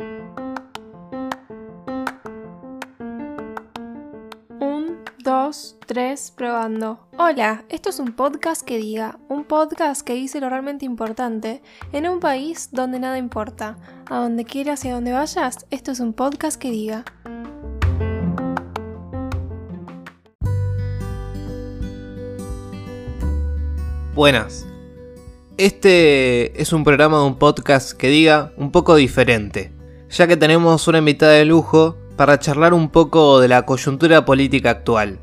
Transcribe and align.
Un, 0.00 0.06
dos, 5.24 5.76
tres, 5.86 6.32
probando. 6.36 7.08
Hola, 7.18 7.64
esto 7.68 7.90
es 7.90 7.98
un 7.98 8.12
podcast 8.12 8.62
que 8.62 8.78
diga, 8.78 9.18
un 9.28 9.42
podcast 9.42 10.02
que 10.02 10.14
dice 10.14 10.40
lo 10.40 10.50
realmente 10.50 10.84
importante 10.84 11.62
en 11.92 12.08
un 12.08 12.20
país 12.20 12.68
donde 12.70 13.00
nada 13.00 13.18
importa. 13.18 13.76
A 14.08 14.18
donde 14.18 14.44
quieras 14.44 14.84
y 14.84 14.90
a 14.90 14.94
donde 14.94 15.10
vayas, 15.10 15.66
esto 15.70 15.90
es 15.90 15.98
un 15.98 16.12
podcast 16.12 16.60
que 16.60 16.70
diga. 16.70 17.04
Buenas. 24.14 24.64
Este 25.56 26.62
es 26.62 26.72
un 26.72 26.84
programa 26.84 27.18
de 27.18 27.24
un 27.24 27.36
podcast 27.36 27.94
que 27.94 28.10
diga 28.10 28.52
un 28.56 28.70
poco 28.70 28.94
diferente, 28.94 29.72
ya 30.10 30.26
que 30.26 30.36
tenemos 30.36 30.88
una 30.88 30.98
invitada 30.98 31.32
de 31.32 31.44
lujo 31.44 31.96
para 32.16 32.38
charlar 32.38 32.74
un 32.74 32.90
poco 32.90 33.40
de 33.40 33.48
la 33.48 33.64
coyuntura 33.64 34.24
política 34.24 34.70
actual. 34.70 35.18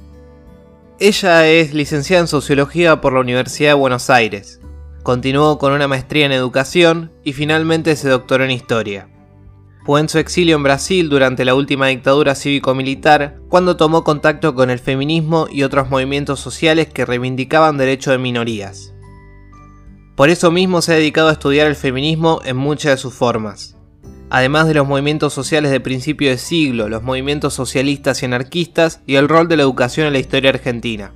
Ella 1.00 1.48
es 1.48 1.74
licenciada 1.74 2.22
en 2.22 2.28
Sociología 2.28 3.02
por 3.02 3.14
la 3.14 3.20
Universidad 3.20 3.72
de 3.72 3.74
Buenos 3.74 4.10
Aires. 4.10 4.62
Continuó 5.04 5.58
con 5.58 5.74
una 5.74 5.88
maestría 5.88 6.26
en 6.26 6.32
Educación 6.32 7.12
y 7.24 7.34
finalmente 7.34 7.96
se 7.96 8.10
doctoró 8.10 8.46
en 8.46 8.52
Historia. 8.52 9.10
Fue 9.86 10.00
en 10.00 10.10
su 10.10 10.18
exilio 10.18 10.56
en 10.56 10.64
Brasil 10.64 11.10
durante 11.10 11.46
la 11.46 11.54
última 11.54 11.88
dictadura 11.88 12.34
cívico-militar 12.34 13.40
cuando 13.50 13.78
tomó 13.78 14.04
contacto 14.04 14.56
con 14.56 14.70
el 14.70 14.80
feminismo 14.80 15.48
y 15.52 15.64
otros 15.64 15.90
movimientos 15.90 16.40
sociales 16.40 16.88
que 16.88 17.06
reivindicaban 17.06 17.78
derechos 17.78 18.14
de 18.14 18.18
minorías. 18.18 18.94
Por 20.16 20.30
eso 20.30 20.50
mismo 20.50 20.82
se 20.82 20.94
ha 20.94 20.96
dedicado 20.96 21.28
a 21.28 21.34
estudiar 21.34 21.68
el 21.68 21.76
feminismo 21.76 22.42
en 22.46 22.56
muchas 22.56 22.94
de 22.94 22.98
sus 22.98 23.14
formas. 23.14 23.75
Además 24.30 24.68
de 24.68 24.74
los 24.74 24.88
movimientos 24.88 25.34
sociales 25.34 25.72
de 25.72 25.80
principio 25.80 26.32
de 26.32 26.40
siglo, 26.40 26.90
los 26.90 27.04
movimientos 27.04 27.54
socialistas 27.54 28.22
y 28.22 28.26
anarquistas 28.26 29.02
y 29.06 29.16
el 29.16 29.30
rol 29.30 29.48
de 29.48 29.58
la 29.58 29.64
educación 29.64 30.08
en 30.08 30.14
la 30.14 30.20
historia 30.20 30.50
argentina. 30.50 31.14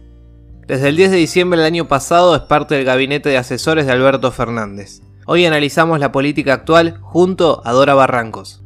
Desde 0.68 0.90
el 0.90 0.96
10 0.96 1.12
de 1.12 1.18
diciembre 1.18 1.58
del 1.58 1.66
año 1.66 1.88
pasado 1.88 2.36
es 2.36 2.44
parte 2.44 2.76
del 2.76 2.86
gabinete 2.86 3.30
de 3.30 3.38
asesores 3.38 3.88
de 3.88 3.94
Alberto 3.94 4.32
Fernández. 4.32 5.02
Hoy 5.26 5.44
analizamos 5.46 6.00
la 6.00 6.12
política 6.12 6.54
actual 6.54 7.00
junto 7.02 7.64
a 7.66 7.72
Dora 7.72 7.96
Barrancos. 7.96 8.62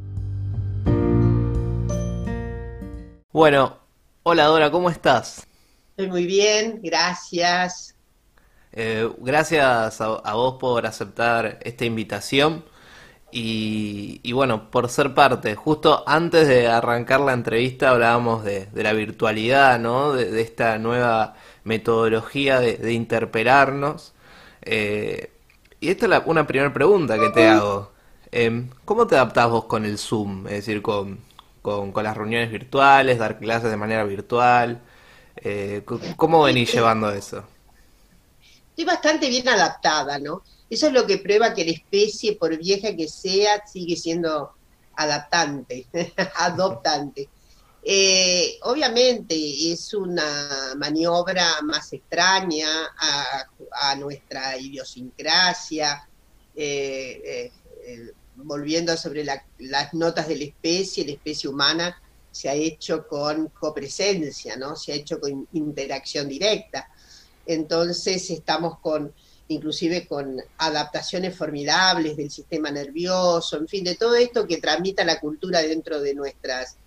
Bueno, 3.32 3.78
hola 4.24 4.46
Dora, 4.46 4.70
¿cómo 4.70 4.90
estás? 4.90 5.48
Estoy 5.92 6.08
muy 6.08 6.26
bien, 6.26 6.82
gracias. 6.84 7.96
Eh, 8.74 9.10
gracias 9.20 10.02
a, 10.02 10.16
a, 10.16 10.34
vos 10.34 10.58
por 10.60 10.86
aceptar 10.86 11.60
esta 11.62 11.86
invitación 11.86 12.66
y, 13.34 14.20
y, 14.24 14.32
bueno, 14.34 14.70
por 14.70 14.90
ser 14.90 15.14
parte. 15.14 15.56
Justo 15.56 16.04
antes 16.08 16.48
de 16.48 16.68
arrancar 16.68 17.20
la 17.22 17.34
entrevista 17.34 17.90
hablábamos 17.90 18.44
de, 18.44 18.68
de 18.68 18.84
la 18.84 18.94
virtualidad, 18.94 19.80
¿no? 19.80 20.14
De, 20.14 20.30
de, 20.32 20.42
esta 20.42 20.78
nueva 20.78 21.36
metodología 21.64 22.60
de, 22.60 22.78
de 22.78 22.94
interpelarnos. 22.94 24.14
Eh, 24.62 25.32
y 25.80 25.90
esta 25.90 26.06
es 26.06 26.10
la, 26.10 26.20
una 26.26 26.46
primera 26.48 26.72
pregunta 26.74 27.18
que 27.20 27.30
te 27.30 27.48
hago. 27.48 27.92
Eh, 28.32 28.66
¿Cómo 28.86 29.08
te 29.08 29.16
adaptás 29.16 29.50
vos 29.50 29.66
con 29.66 29.86
el 29.86 29.98
Zoom? 29.98 30.48
Es 30.48 30.54
decir, 30.66 30.82
con, 30.82 31.20
con, 31.62 31.92
con 31.92 32.04
las 32.04 32.16
reuniones 32.16 32.52
virtuales, 32.52 33.20
dar 33.20 33.40
clases 33.40 33.72
de 33.72 33.78
manera 33.78 34.04
virtual. 34.06 34.82
Eh, 35.38 35.84
¿Cómo 36.16 36.44
venís 36.44 36.72
llevando 36.74 37.12
eso? 37.12 37.44
Estoy 38.70 38.86
bastante 38.86 39.30
bien 39.30 39.48
adaptada, 39.50 40.18
¿no? 40.20 40.42
Eso 40.74 40.88
es 40.88 40.94
lo 40.94 41.06
que 41.06 41.20
prueba 41.20 41.54
que 41.54 41.66
la 41.66 41.72
especie, 41.72 42.36
por 42.36 42.58
vieja 42.58 42.96
que 42.96 43.08
sea, 43.08 43.64
sigue 43.68 43.96
siendo 43.96 44.54
adaptante, 44.96 45.86
adoptante. 46.36 47.30
Eh, 47.84 48.58
obviamente 48.64 49.36
es 49.72 49.94
una 49.94 50.74
maniobra 50.76 51.62
más 51.62 51.94
extraña 51.94 52.68
a, 52.98 53.96
nuestra 53.96 54.58
idiosincrasia, 54.58 56.10
eh, 56.56 57.52
eh, 57.86 58.12
volviendo 58.38 58.98
sobre 58.98 59.24
la, 59.24 59.46
las 59.60 59.94
notas 59.94 60.28
de 60.28 60.38
la 60.38 60.46
especie, 60.46 61.06
la 61.06 61.12
especie 61.12 61.50
humana 61.50 62.02
se 62.32 62.50
ha 62.50 62.56
hecho 62.56 63.08
con 63.08 63.50
copresencia, 63.50 64.56
¿no? 64.56 64.76
Se 64.76 64.92
ha 64.92 64.96
hecho 64.96 65.20
con 65.20 65.48
interacción 65.54 66.28
directa. 66.28 66.90
Entonces 67.46 68.28
estamos 68.32 68.80
con, 68.80 69.14
inclusive 69.48 70.08
con 70.08 70.42
adaptaciones 70.58 71.36
formidables 71.36 72.18
del 72.18 72.32
sistema 72.32 72.72
nervioso, 72.72 73.58
en 73.58 73.68
fin, 73.68 73.84
de 73.84 73.96
todo 73.96 74.16
esto 74.16 74.48
que 74.48 74.58
tramita 74.58 75.04
la 75.04 75.20
cultura 75.20 75.62
dentro 75.62 76.02
de 76.02 76.16
nuestras, 76.16 76.78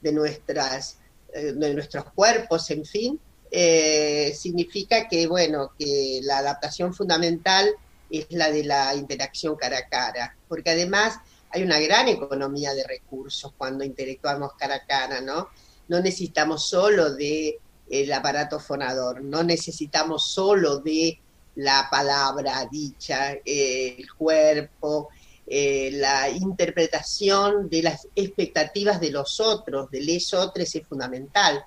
de 0.00 0.12
nuestras, 0.12 0.98
eh, 1.32 1.52
de 1.52 1.74
nuestros 1.74 2.04
cuerpos, 2.12 2.70
en 2.70 2.84
fin, 2.84 3.20
eh, 3.50 4.34
significa 4.38 5.08
que, 5.08 5.26
bueno, 5.26 5.72
que 5.78 6.20
la 6.22 6.38
adaptación 6.38 6.94
fundamental 6.94 7.70
es 8.10 8.26
la 8.30 8.50
de 8.50 8.64
la 8.64 8.94
interacción 8.94 9.56
cara 9.56 9.78
a 9.78 9.88
cara, 9.88 10.36
porque 10.48 10.70
además 10.70 11.18
hay 11.50 11.62
una 11.62 11.80
gran 11.80 12.08
economía 12.08 12.74
de 12.74 12.84
recursos 12.86 13.52
cuando 13.56 13.84
interactuamos 13.84 14.52
cara 14.54 14.76
a 14.76 14.86
cara, 14.86 15.20
¿no? 15.20 15.48
No 15.88 16.00
necesitamos 16.00 16.68
solo 16.68 17.14
de 17.14 17.58
el 17.90 18.12
aparato 18.12 18.58
fonador, 18.58 19.22
no 19.22 19.42
necesitamos 19.42 20.30
solo 20.30 20.78
de 20.78 21.20
la 21.56 21.88
palabra 21.90 22.66
dicha, 22.70 23.32
eh, 23.44 23.96
el 23.98 24.12
cuerpo, 24.14 25.08
eh, 25.46 25.90
la 25.92 26.30
interpretación 26.30 27.68
de 27.68 27.82
las 27.82 28.08
expectativas 28.14 29.00
de 29.00 29.10
los 29.10 29.40
otros, 29.40 29.90
de 29.90 30.00
les 30.00 30.32
otros 30.32 30.74
es 30.74 30.86
fundamental. 30.86 31.64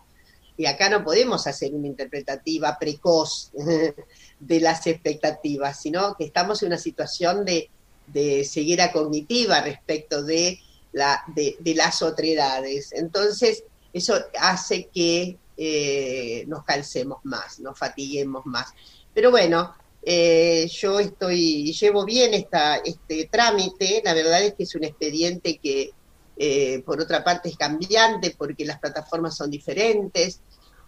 Y 0.57 0.65
acá 0.65 0.89
no 0.89 1.03
podemos 1.03 1.45
hacer 1.47 1.73
una 1.73 1.87
interpretativa 1.87 2.77
precoz 2.79 3.51
de 4.39 4.59
las 4.59 4.87
expectativas, 4.87 5.81
sino 5.81 6.15
que 6.15 6.25
estamos 6.25 6.63
en 6.63 6.67
una 6.67 6.77
situación 6.77 7.43
de, 7.43 7.69
de 8.07 8.45
ceguera 8.45 8.91
cognitiva 8.91 9.61
respecto 9.61 10.23
de, 10.23 10.59
la, 10.93 11.23
de, 11.35 11.57
de 11.59 11.75
las 11.75 12.01
otredades. 12.01 12.93
Entonces, 12.93 13.63
eso 13.91 14.15
hace 14.39 14.87
que 14.93 15.37
eh, 15.57 16.43
nos 16.47 16.65
calcemos 16.65 17.19
más, 17.23 17.59
nos 17.59 17.77
fatiguemos 17.77 18.45
más. 18.45 18.73
Pero 19.15 19.31
bueno, 19.31 19.73
eh, 20.03 20.67
yo 20.69 20.99
estoy, 20.99 21.71
llevo 21.71 22.03
bien 22.03 22.33
esta, 22.33 22.75
este 22.75 23.29
trámite, 23.31 24.01
la 24.03 24.13
verdad 24.13 24.43
es 24.43 24.53
que 24.53 24.63
es 24.63 24.75
un 24.75 24.83
expediente 24.83 25.57
que 25.57 25.91
eh, 26.37 26.83
por 26.85 26.99
otra 26.99 27.23
parte 27.23 27.47
es 27.47 27.55
cambiante 27.55 28.35
porque 28.37 28.65
las 28.65 28.77
plataformas 28.77 29.37
son 29.37 29.49
diferentes, 29.49 30.41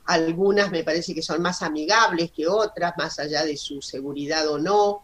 algunas 0.05 0.69
me 0.71 0.83
parece 0.83 1.15
que 1.15 1.21
son 1.21 1.41
más 1.41 1.61
amigables 1.61 2.31
que 2.31 2.47
otras, 2.47 2.93
más 2.97 3.17
allá 3.17 3.45
de 3.45 3.55
su 3.55 3.81
seguridad 3.81 4.45
o 4.49 4.59
no, 4.59 5.03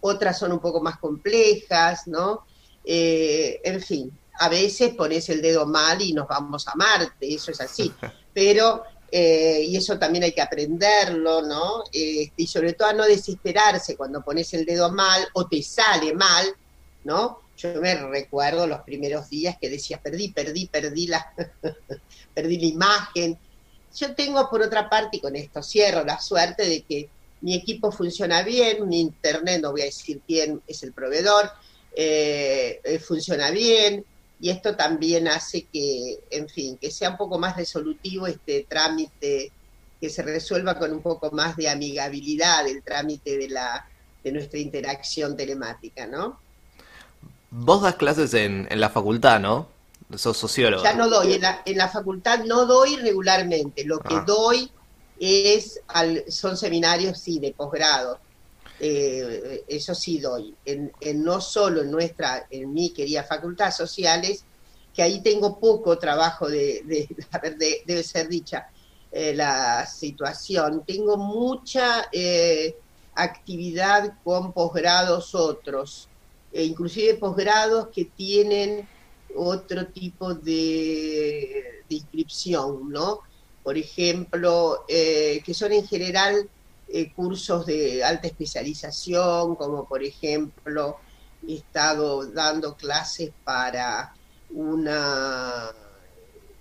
otras 0.00 0.36
son 0.36 0.50
un 0.50 0.58
poco 0.58 0.82
más 0.82 0.98
complejas, 0.98 2.08
¿no? 2.08 2.44
Eh, 2.84 3.60
en 3.62 3.80
fin, 3.80 4.18
a 4.40 4.48
veces 4.48 4.94
pones 4.94 5.28
el 5.28 5.40
dedo 5.40 5.64
mal 5.64 6.02
y 6.02 6.12
nos 6.12 6.26
vamos 6.26 6.66
a 6.66 6.74
Marte, 6.74 7.32
eso 7.32 7.52
es 7.52 7.60
así, 7.60 7.92
pero 8.34 8.82
eh, 9.16 9.66
y 9.68 9.76
eso 9.76 9.96
también 9.96 10.24
hay 10.24 10.32
que 10.32 10.42
aprenderlo, 10.42 11.40
¿no? 11.42 11.84
Eh, 11.92 12.32
y 12.36 12.46
sobre 12.48 12.72
todo 12.72 12.88
a 12.88 12.92
no 12.92 13.04
desesperarse 13.04 13.96
cuando 13.96 14.24
pones 14.24 14.52
el 14.54 14.64
dedo 14.64 14.90
mal 14.90 15.24
o 15.34 15.46
te 15.46 15.62
sale 15.62 16.12
mal, 16.14 16.52
¿no? 17.04 17.38
Yo 17.56 17.80
me 17.80 17.94
recuerdo 17.94 18.66
los 18.66 18.80
primeros 18.80 19.30
días 19.30 19.56
que 19.60 19.70
decía, 19.70 20.00
perdí, 20.02 20.32
perdí, 20.32 20.66
perdí 20.66 21.06
la, 21.06 21.32
perdí 22.34 22.58
la 22.58 22.66
imagen. 22.66 23.38
Yo 23.94 24.16
tengo 24.16 24.50
por 24.50 24.62
otra 24.62 24.90
parte, 24.90 25.18
y 25.18 25.20
con 25.20 25.36
esto 25.36 25.62
cierro, 25.62 26.04
la 26.04 26.18
suerte 26.18 26.68
de 26.68 26.82
que 26.82 27.08
mi 27.42 27.54
equipo 27.54 27.92
funciona 27.92 28.42
bien, 28.42 28.88
mi 28.88 28.98
internet, 28.98 29.62
no 29.62 29.70
voy 29.70 29.82
a 29.82 29.84
decir 29.84 30.22
quién 30.26 30.60
es 30.66 30.82
el 30.82 30.92
proveedor, 30.92 31.52
eh, 31.94 33.00
funciona 33.06 33.52
bien, 33.52 34.04
y 34.40 34.50
esto 34.50 34.76
también 34.76 35.28
hace 35.28 35.66
que, 35.72 36.20
en 36.30 36.48
fin, 36.48 36.76
que 36.76 36.90
sea 36.90 37.10
un 37.10 37.16
poco 37.16 37.38
más 37.38 37.56
resolutivo 37.56 38.26
este 38.26 38.66
trámite, 38.68 39.52
que 40.00 40.10
se 40.10 40.22
resuelva 40.22 40.78
con 40.78 40.92
un 40.92 41.00
poco 41.00 41.30
más 41.30 41.56
de 41.56 41.68
amigabilidad 41.68 42.66
el 42.66 42.82
trámite 42.82 43.38
de, 43.38 43.48
la, 43.48 43.88
de 44.22 44.32
nuestra 44.32 44.58
interacción 44.58 45.36
telemática, 45.36 46.06
¿no? 46.06 46.38
Vos 47.50 47.82
das 47.82 47.94
clases 47.94 48.34
en, 48.34 48.66
en 48.70 48.80
la 48.80 48.90
facultad, 48.90 49.40
¿no? 49.40 49.68
Sos 50.16 50.36
sociólogo. 50.36 50.82
Ya 50.82 50.94
no 50.94 51.08
doy, 51.08 51.34
en 51.34 51.40
la, 51.40 51.62
en 51.64 51.78
la 51.78 51.88
facultad 51.88 52.44
no 52.44 52.66
doy 52.66 52.96
regularmente, 52.96 53.84
lo 53.84 54.00
que 54.00 54.14
ah. 54.14 54.24
doy 54.26 54.70
es 55.18 55.80
al, 55.88 56.24
son 56.28 56.56
seminarios, 56.56 57.18
sí, 57.18 57.38
de 57.38 57.52
posgrado. 57.52 58.18
Eh, 58.86 59.64
eso 59.66 59.94
sí 59.94 60.18
doy, 60.18 60.54
en, 60.66 60.92
no 61.24 61.40
solo 61.40 61.80
en 61.80 61.90
nuestra, 61.90 62.46
en 62.50 62.70
mi 62.70 62.90
querida 62.90 63.24
facultad 63.24 63.70
sociales, 63.70 64.44
que 64.94 65.02
ahí 65.02 65.22
tengo 65.22 65.58
poco 65.58 65.98
trabajo 65.98 66.50
de, 66.50 66.82
de, 66.84 67.08
de 67.56 67.82
debe 67.86 68.02
ser 68.02 68.28
dicha 68.28 68.68
eh, 69.10 69.32
la 69.32 69.86
situación, 69.86 70.84
tengo 70.86 71.16
mucha 71.16 72.08
eh, 72.12 72.76
actividad 73.14 74.18
con 74.22 74.52
posgrados 74.52 75.34
otros, 75.34 76.10
e 76.52 76.64
inclusive 76.64 77.14
posgrados 77.14 77.88
que 77.88 78.04
tienen 78.04 78.86
otro 79.34 79.86
tipo 79.86 80.34
de, 80.34 81.84
inscripción, 81.88 82.90
¿no? 82.90 83.20
Por 83.62 83.78
ejemplo, 83.78 84.84
eh, 84.88 85.40
que 85.42 85.54
son 85.54 85.72
en 85.72 85.86
general 85.86 86.50
eh, 86.96 87.12
cursos 87.12 87.66
de 87.66 88.04
alta 88.04 88.28
especialización, 88.28 89.56
como 89.56 89.84
por 89.84 90.04
ejemplo, 90.04 90.98
he 91.44 91.56
estado 91.56 92.24
dando 92.30 92.76
clases 92.76 93.32
para 93.42 94.14
una 94.50 95.72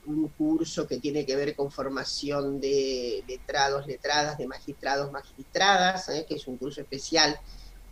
un 0.07 0.27
curso 0.29 0.87
que 0.87 0.97
tiene 0.97 1.23
que 1.23 1.35
ver 1.35 1.55
con 1.55 1.71
formación 1.71 2.59
de 2.59 3.23
letrados, 3.27 3.85
letradas, 3.85 4.39
de 4.39 4.47
magistrados, 4.47 5.11
magistradas, 5.11 6.09
¿eh? 6.09 6.25
que 6.27 6.35
es 6.35 6.47
un 6.47 6.57
curso 6.57 6.81
especial 6.81 7.39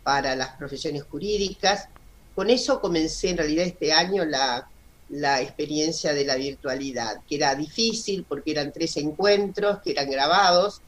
para 0.02 0.34
las 0.34 0.56
profesiones 0.56 1.04
jurídicas. 1.04 1.88
Con 2.34 2.50
eso 2.50 2.80
comencé 2.80 3.30
en 3.30 3.38
realidad 3.38 3.66
este 3.66 3.92
año 3.92 4.24
la, 4.24 4.68
la 5.10 5.40
experiencia 5.40 6.12
de 6.12 6.24
la 6.24 6.34
virtualidad, 6.34 7.22
que 7.28 7.36
era 7.36 7.54
difícil 7.54 8.26
porque 8.28 8.50
eran 8.50 8.72
tres 8.72 8.96
encuentros 8.96 9.80
que 9.80 9.92
eran 9.92 10.10
grabados 10.10 10.82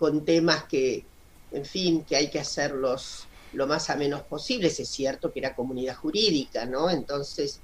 con 0.00 0.24
temas 0.24 0.64
que, 0.64 1.04
en 1.52 1.66
fin, 1.66 2.04
que 2.04 2.16
hay 2.16 2.30
que 2.30 2.40
hacerlos 2.40 3.26
lo 3.52 3.66
más 3.66 3.90
a 3.90 3.96
menos 3.96 4.22
posible. 4.22 4.68
Es 4.68 4.88
cierto 4.88 5.30
que 5.30 5.40
era 5.40 5.54
comunidad 5.54 5.94
jurídica, 5.94 6.64
¿no? 6.64 6.88
Entonces, 6.88 7.60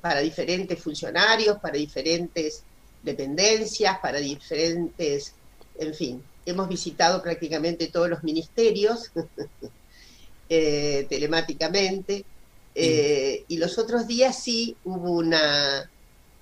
para 0.00 0.20
diferentes 0.20 0.80
funcionarios, 0.80 1.58
para 1.58 1.76
diferentes 1.76 2.62
dependencias, 3.02 3.98
para 3.98 4.18
diferentes, 4.18 5.34
en 5.76 5.92
fin, 5.92 6.22
hemos 6.46 6.68
visitado 6.68 7.22
prácticamente 7.22 7.88
todos 7.88 8.08
los 8.08 8.24
ministerios 8.24 9.10
eh, 10.48 11.06
telemáticamente. 11.10 12.24
Eh, 12.74 13.44
y 13.48 13.56
los 13.56 13.78
otros 13.78 14.06
días 14.06 14.42
sí 14.42 14.76
hubo 14.84 15.12
una, 15.12 15.90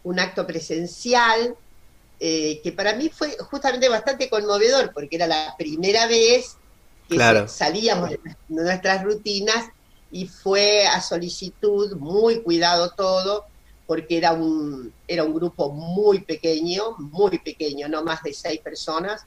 un 0.02 0.18
acto 0.18 0.46
presencial 0.46 1.56
eh, 2.20 2.60
que 2.62 2.72
para 2.72 2.94
mí 2.94 3.08
fue 3.08 3.36
justamente 3.38 3.88
bastante 3.88 4.28
conmovedor, 4.28 4.92
porque 4.92 5.16
era 5.16 5.26
la 5.26 5.54
primera 5.58 6.06
vez 6.06 6.56
que 7.08 7.18
salíamos 7.48 8.10
de 8.10 8.20
nuestras 8.48 9.04
rutinas 9.04 9.66
y 10.10 10.26
fue 10.26 10.86
a 10.86 11.00
solicitud, 11.00 11.96
muy 11.96 12.42
cuidado 12.42 12.92
todo, 12.96 13.44
porque 13.86 14.16
era 14.16 14.32
un, 14.32 14.92
era 15.06 15.24
un 15.24 15.34
grupo 15.34 15.70
muy 15.70 16.20
pequeño, 16.20 16.96
muy 16.98 17.38
pequeño, 17.38 17.88
no 17.88 18.02
más 18.04 18.22
de 18.22 18.32
seis 18.32 18.60
personas. 18.60 19.22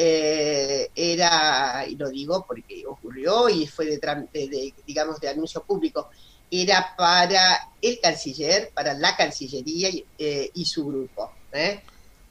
Eh, 0.00 0.90
era, 0.94 1.84
y 1.88 1.96
lo 1.96 2.08
digo 2.08 2.44
porque 2.46 2.86
ocurrió 2.86 3.48
y 3.48 3.66
fue 3.66 3.86
de, 3.86 4.72
digamos, 4.86 5.18
de 5.18 5.28
anuncio 5.28 5.64
público, 5.64 6.08
era 6.48 6.94
para 6.96 7.72
el 7.82 7.98
canciller, 7.98 8.70
para 8.72 8.94
la 8.94 9.16
Cancillería 9.16 9.88
y, 9.88 10.06
eh, 10.16 10.52
su 10.64 10.86
grupo. 10.86 11.32
¿eh? 11.52 11.80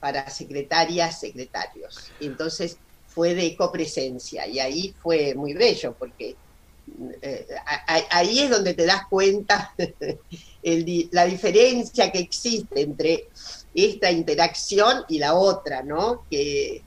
para 0.00 0.30
secretarias, 0.30 1.20
secretarios. 1.20 2.10
entonces 2.20 2.78
fue 3.06 3.34
de 3.34 3.54
copresencia 3.54 4.46
y 4.46 4.60
ahí 4.60 4.94
fue 5.02 5.34
muy 5.34 5.52
bello 5.52 5.94
porque 5.98 6.36
ahí 8.10 8.38
es 8.38 8.48
donde 8.48 8.72
te 8.72 8.86
das 8.86 9.02
cuenta 9.10 9.74
la 10.62 11.24
diferencia 11.26 12.10
que 12.10 12.20
existe 12.20 12.80
entre 12.80 13.28
esta 13.74 14.10
interacción 14.10 15.04
y 15.08 15.18
la 15.18 15.34
otra, 15.34 15.82
¿no? 15.82 16.24
Que, 16.30 16.82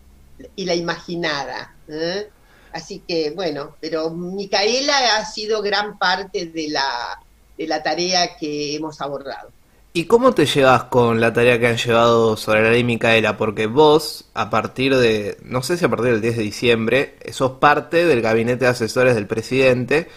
y 0.55 0.65
la 0.65 0.75
imaginada. 0.75 1.75
¿eh? 1.87 2.29
Así 2.73 3.03
que 3.07 3.31
bueno, 3.31 3.75
pero 3.79 4.09
Micaela 4.09 5.17
ha 5.17 5.25
sido 5.25 5.61
gran 5.61 5.97
parte 5.97 6.45
de 6.45 6.69
la, 6.69 7.19
de 7.57 7.67
la 7.67 7.83
tarea 7.83 8.37
que 8.37 8.75
hemos 8.75 9.01
abordado. 9.01 9.49
¿Y 9.93 10.05
cómo 10.05 10.33
te 10.33 10.45
llevas 10.45 10.85
con 10.85 11.19
la 11.19 11.33
tarea 11.33 11.59
que 11.59 11.67
han 11.67 11.75
llevado 11.75 12.37
sobre 12.37 12.63
la 12.63 12.71
ley 12.71 12.83
Micaela? 12.85 13.35
Porque 13.35 13.67
vos, 13.67 14.29
a 14.33 14.49
partir 14.49 14.95
de, 14.95 15.37
no 15.43 15.63
sé 15.63 15.75
si 15.75 15.83
a 15.83 15.89
partir 15.89 16.11
del 16.13 16.21
10 16.21 16.37
de 16.37 16.43
diciembre, 16.43 17.15
sos 17.33 17.53
parte 17.59 18.05
del 18.05 18.21
gabinete 18.21 18.63
de 18.63 18.71
asesores 18.71 19.15
del 19.15 19.27
presidente 19.27 20.07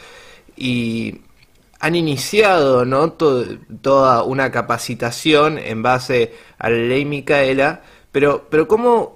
y 0.57 1.23
han 1.81 1.97
iniciado 1.97 2.85
¿no? 2.85 3.15
toda 3.15 4.23
una 4.23 4.53
capacitación 4.53 5.59
en 5.59 5.83
base 5.83 6.33
a 6.57 6.71
la 6.71 6.77
ley 6.77 7.05
Micaela, 7.05 7.83
pero, 8.13 8.47
pero 8.49 8.69
¿cómo, 8.69 9.14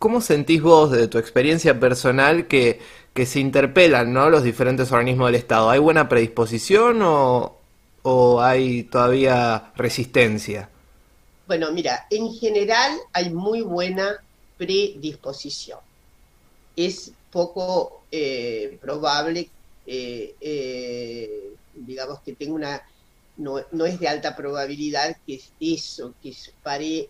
¿cómo 0.00 0.20
sentís 0.22 0.62
vos, 0.62 0.90
de 0.90 1.06
tu 1.08 1.18
experiencia 1.18 1.78
personal, 1.78 2.48
que, 2.48 2.80
que 3.14 3.26
se 3.26 3.38
interpelan 3.38 4.12
¿no? 4.12 4.30
los 4.30 4.42
diferentes 4.42 4.90
organismos 4.90 5.28
del 5.28 5.36
Estado? 5.36 5.70
¿Hay 5.70 5.78
buena 5.78 6.08
predisposición 6.08 7.02
o, 7.02 7.54
o 8.02 8.40
hay 8.40 8.84
todavía 8.84 9.72
resistencia? 9.76 10.70
Bueno, 11.46 11.70
mira, 11.70 12.06
en 12.10 12.32
general 12.32 12.98
hay 13.12 13.30
muy 13.30 13.60
buena 13.60 14.16
predisposición. 14.56 15.78
Es 16.74 17.12
poco 17.30 18.02
eh, 18.10 18.78
probable, 18.80 19.50
eh, 19.86 20.34
eh, 20.40 21.52
digamos, 21.74 22.20
que 22.20 22.32
tenga 22.32 22.54
una, 22.54 22.82
no, 23.36 23.58
es 23.84 24.00
de 24.00 24.08
alta 24.08 24.34
probabilidad 24.34 25.14
que 25.26 25.42
eso, 25.60 26.14
que, 26.22 26.34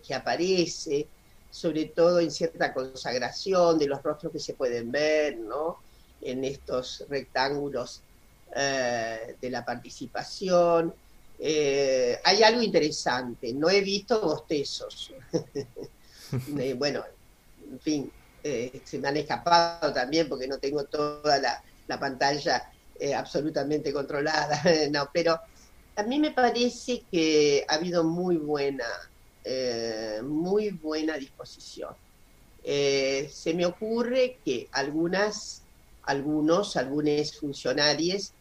que 0.05 0.15
aparece, 0.15 1.07
sobre 1.51 1.87
todo 1.87 2.21
en 2.21 2.31
cierta 2.31 2.73
consagración 2.73 3.79
de 3.79 3.87
los 3.87 4.03
rostros 4.03 4.33
que 4.33 4.39
se 4.39 4.55
pueden 4.55 4.91
ver, 4.91 5.39
¿no? 5.39 5.79
En 6.21 6.45
estos 6.45 7.05
rectángulos 7.09 8.03
eh, 8.55 9.37
de 9.41 9.51
la 9.51 9.65
participación. 9.65 10.93
Eh, 11.39 12.19
hay 12.25 12.43
algo 12.43 12.61
interesante, 12.63 13.53
no 13.55 13.71
he 13.71 13.81
visto 13.81 14.21
bostezos. 14.21 15.13
Eh, 16.57 16.75
bueno, 16.75 17.03
en 17.73 17.81
fin, 17.81 18.13
se 18.41 18.99
me 19.01 19.09
han 19.09 19.17
escapado 19.17 19.93
también 19.93 20.29
porque 20.29 20.47
no 20.47 20.59
tengo 20.59 20.85
toda 20.85 21.41
la, 21.41 21.99
pantalla 21.99 22.71
absolutamente 23.17 23.93
controlada, 23.93 24.63
no, 24.93 25.11
pero 25.13 25.41
a 25.97 26.03
mí 26.05 26.21
me 26.21 26.31
parece 26.31 27.03
que 27.11 27.67
ha 27.69 27.75
habido 27.75 28.05
muy 28.05 28.37
buena, 28.37 28.87
muy 30.23 30.71
buena 30.71 31.17
disposición. 31.17 31.95
se 32.63 33.55
me 33.55 33.67
ocurre 33.67 34.39
que 34.45 34.69
algunas, 34.73 35.63
algunos, 36.03 36.77
algunos 36.77 37.39
funcionarios 37.39 38.33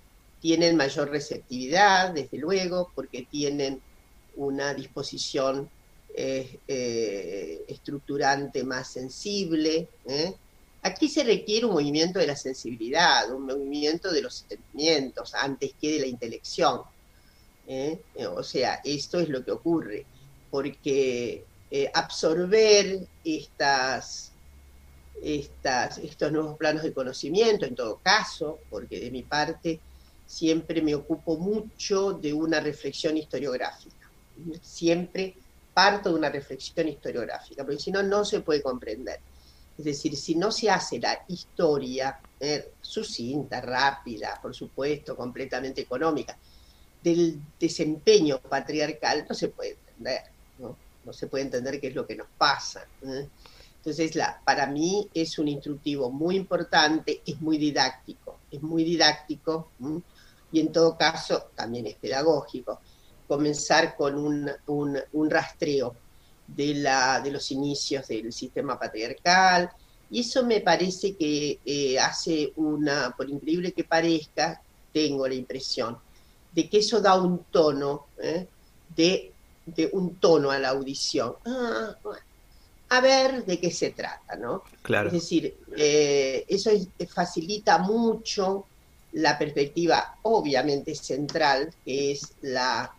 tienen 0.42 0.76
mayor 0.76 1.10
receptividad, 1.10 2.14
desde 2.14 2.38
luego, 2.38 2.92
porque 2.96 3.28
tienen 3.30 3.82
una 4.36 4.74
disposición 4.74 5.70
eh, 6.16 6.60
eh, 6.68 7.66
estructurante 7.68 8.64
más 8.64 8.92
sensible. 8.92 9.88
¿eh? 10.06 10.34
Aquí 10.82 11.08
se 11.08 11.24
requiere 11.24 11.66
un 11.66 11.74
movimiento 11.74 12.20
de 12.20 12.28
la 12.28 12.36
sensibilidad, 12.36 13.32
un 13.32 13.46
movimiento 13.46 14.12
de 14.12 14.22
los 14.22 14.46
sentimientos 14.48 15.34
antes 15.36 15.74
que 15.80 15.94
de 15.94 16.00
la 16.00 16.08
intelección. 16.08 16.82
O 18.36 18.44
sea, 18.44 18.82
esto 18.84 19.20
es 19.20 19.30
lo 19.30 19.46
que 19.46 19.52
ocurre, 19.52 20.06
porque 20.50 21.46
absorber 21.94 23.08
estas, 23.24 24.32
estas, 25.22 25.98
estos 26.00 26.32
nuevos 26.32 26.58
planos 26.58 26.84
de 26.84 26.94
conocimiento, 26.94 27.66
en 27.66 27.76
todo 27.76 28.00
caso, 28.02 28.60
porque 28.70 29.00
de 29.00 29.12
mi 29.12 29.24
parte 29.24 29.80
siempre 30.26 30.82
me 30.82 30.94
ocupo 30.94 31.38
mucho 31.38 32.14
de 32.14 32.32
una 32.34 32.60
reflexión 32.60 33.18
historiográfica. 33.18 34.12
Siempre 34.62 35.36
parto 35.74 36.10
de 36.10 36.16
una 36.16 36.30
reflexión 36.30 36.88
historiográfica, 36.88 37.64
porque 37.64 37.80
si 37.80 37.92
no, 37.92 38.04
no 38.04 38.24
se 38.26 38.42
puede 38.42 38.62
comprender. 38.62 39.20
Es 39.78 39.86
decir, 39.86 40.16
si 40.16 40.36
no 40.36 40.52
se 40.52 40.70
hace 40.70 41.00
la 41.00 41.24
historia 41.30 42.20
eh, 42.40 42.74
sucinta, 42.82 43.62
rápida, 43.62 44.38
por 44.42 44.54
supuesto, 44.54 45.16
completamente 45.16 45.82
económica, 45.82 46.38
del 47.02 47.40
desempeño 47.60 48.40
patriarcal, 48.42 49.26
no 49.28 49.34
se 49.34 49.48
puede 49.48 49.72
entender, 49.72 50.22
¿no? 51.06 51.14
Se 51.14 51.28
puede 51.28 51.46
entender 51.46 51.80
qué 51.80 51.88
es 51.88 51.96
lo 51.96 52.06
que 52.06 52.16
nos 52.16 52.28
pasa. 52.38 52.86
¿eh? 53.04 53.28
Entonces, 53.78 54.16
la, 54.16 54.42
para 54.44 54.68
mí 54.68 55.08
es 55.14 55.40
un 55.40 55.48
instructivo 55.48 56.12
muy 56.12 56.36
importante, 56.36 57.22
es 57.26 57.40
muy 57.42 57.58
didáctico, 57.58 58.40
es 58.52 58.62
muy 58.62 58.84
didáctico 58.84 59.72
y 60.52 60.60
en 60.60 60.72
todo 60.72 60.98
caso 60.98 61.52
también 61.56 61.88
es 61.88 61.96
pedagógico. 61.96 62.80
Comenzar 63.28 63.96
con 63.96 64.18
un, 64.18 64.50
un, 64.68 65.30
rastreo 65.30 65.96
de, 66.48 66.74
la, 66.76 67.22
de 67.22 67.32
los 67.32 67.52
inicios 67.52 68.08
del 68.08 68.34
sistema 68.34 68.78
patriarcal, 68.78 69.70
y 70.12 70.22
eso 70.22 70.44
me 70.44 70.62
parece 70.62 71.16
que 71.16 71.60
eh, 71.64 72.00
hace 72.00 72.52
una, 72.56 73.14
por 73.16 73.30
increíble 73.30 73.72
que 73.72 73.84
parezca, 73.84 74.62
tengo 74.92 75.28
la 75.28 75.36
impresión 75.36 75.98
de 76.52 76.70
que 76.70 76.80
eso 76.80 77.00
da 77.00 77.20
un 77.22 77.46
tono, 77.52 78.08
¿eh? 78.22 78.48
de, 78.96 79.32
de, 79.76 79.90
un 79.92 80.16
tono 80.16 80.52
a 80.52 80.60
la 80.60 80.70
audición. 80.70 81.36
Ah, 81.46 81.96
bueno, 82.04 82.22
a 82.90 83.02
ver 83.02 83.46
de 83.46 83.60
qué 83.60 83.72
se 83.72 83.92
trata, 83.92 84.36
¿no? 84.36 84.64
Claro. 84.82 85.08
Es 85.08 85.14
decir, 85.14 85.56
eh, 85.78 86.46
eso 86.48 86.72
facilita 87.08 87.78
mucho 87.78 88.66
la 89.14 89.38
perspectiva 89.38 90.18
obviamente 90.24 90.96
central, 90.96 91.74
que 91.86 92.12
es 92.12 92.34
la 92.42 92.94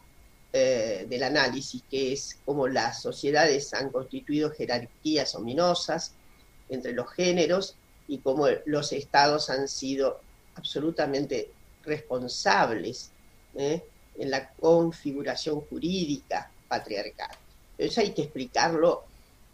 eh, 0.52 1.06
del 1.08 1.22
análisis, 1.22 1.82
que 1.88 2.12
es 2.12 2.38
cómo 2.44 2.66
las 2.66 3.02
sociedades 3.02 3.72
han 3.72 3.90
constituido 3.90 4.50
jerarquías 4.50 5.34
ominosas 5.36 6.12
entre 6.68 6.92
los 6.92 7.08
géneros 7.12 7.76
y 8.08 8.18
cómo 8.18 8.46
los 8.66 8.92
estados 8.92 9.48
han 9.50 9.68
sido 9.68 10.20
absolutamente 10.56 11.50
responsables 11.84 13.10
¿eh? 13.54 13.82
en 14.18 14.30
la 14.30 14.50
configuración 14.50 15.60
jurídica 15.60 16.50
patriarcal. 16.70 17.36
Eso 17.76 18.00
hay 18.00 18.12
que 18.12 18.22
explicarlo 18.22 19.04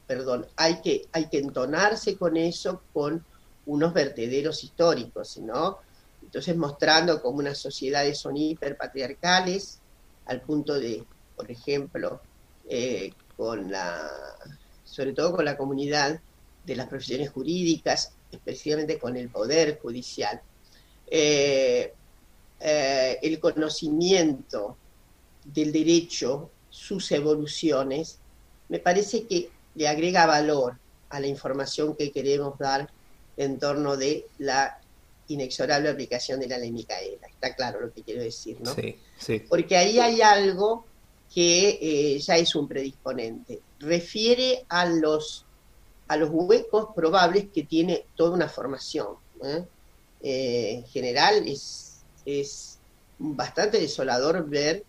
perdón, 0.06 0.46
hay 0.56 0.80
que, 0.80 1.06
hay 1.12 1.26
que 1.26 1.38
entonarse 1.38 2.16
con 2.16 2.36
eso 2.36 2.82
con 2.92 3.24
unos 3.66 3.92
vertederos 3.92 4.62
históricos, 4.62 5.38
¿no? 5.38 5.78
Entonces 6.22 6.56
mostrando 6.56 7.20
cómo 7.20 7.38
unas 7.38 7.58
sociedades 7.58 8.18
son 8.18 8.36
hiperpatriarcales, 8.36 9.80
al 10.26 10.40
punto 10.40 10.74
de, 10.74 11.04
por 11.36 11.50
ejemplo, 11.50 12.20
eh, 12.68 13.12
con 13.36 13.70
la, 13.70 14.08
sobre 14.84 15.12
todo 15.12 15.36
con 15.36 15.44
la 15.44 15.56
comunidad 15.56 16.20
de 16.64 16.76
las 16.76 16.88
profesiones 16.88 17.30
jurídicas, 17.30 18.12
especialmente 18.30 18.98
con 18.98 19.16
el 19.16 19.28
poder 19.28 19.78
judicial. 19.80 20.40
Eh, 21.08 21.92
eh, 22.60 23.18
el 23.22 23.38
conocimiento 23.38 24.76
del 25.44 25.70
derecho, 25.72 26.50
sus 26.76 27.10
evoluciones, 27.10 28.18
me 28.68 28.78
parece 28.78 29.26
que 29.26 29.48
le 29.74 29.88
agrega 29.88 30.26
valor 30.26 30.78
a 31.08 31.20
la 31.20 31.26
información 31.26 31.96
que 31.96 32.12
queremos 32.12 32.58
dar 32.58 32.90
en 33.38 33.58
torno 33.58 33.96
de 33.96 34.26
la 34.38 34.78
inexorable 35.28 35.88
aplicación 35.88 36.38
de 36.38 36.48
la 36.48 36.58
ley 36.58 36.70
Micaela. 36.70 37.26
Está 37.28 37.54
claro 37.54 37.80
lo 37.80 37.92
que 37.92 38.02
quiero 38.02 38.22
decir, 38.22 38.58
¿no? 38.60 38.74
Sí, 38.74 38.98
sí. 39.18 39.42
Porque 39.48 39.76
ahí 39.76 39.98
hay 39.98 40.20
algo 40.20 40.84
que 41.34 41.78
eh, 41.80 42.18
ya 42.18 42.36
es 42.36 42.54
un 42.54 42.68
predisponente. 42.68 43.60
Refiere 43.80 44.64
a 44.68 44.84
los, 44.86 45.46
a 46.08 46.16
los 46.16 46.28
huecos 46.30 46.88
probables 46.94 47.46
que 47.52 47.62
tiene 47.62 48.04
toda 48.14 48.32
una 48.32 48.48
formación. 48.48 49.16
¿eh? 49.42 49.64
Eh, 50.22 50.70
en 50.74 50.86
general 50.86 51.48
es, 51.48 52.02
es 52.26 52.78
bastante 53.18 53.80
desolador 53.80 54.46
ver 54.48 54.84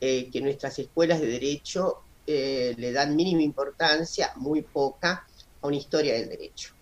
que 0.00 0.40
nuestras 0.40 0.78
escuelas 0.78 1.20
de 1.20 1.26
derecho 1.26 2.02
eh, 2.26 2.74
le 2.76 2.92
dan 2.92 3.14
mínima 3.14 3.42
importancia, 3.42 4.32
muy 4.36 4.62
poca, 4.62 5.26
a 5.62 5.66
una 5.66 5.76
historia 5.76 6.14
del 6.14 6.28
derecho. 6.28 6.72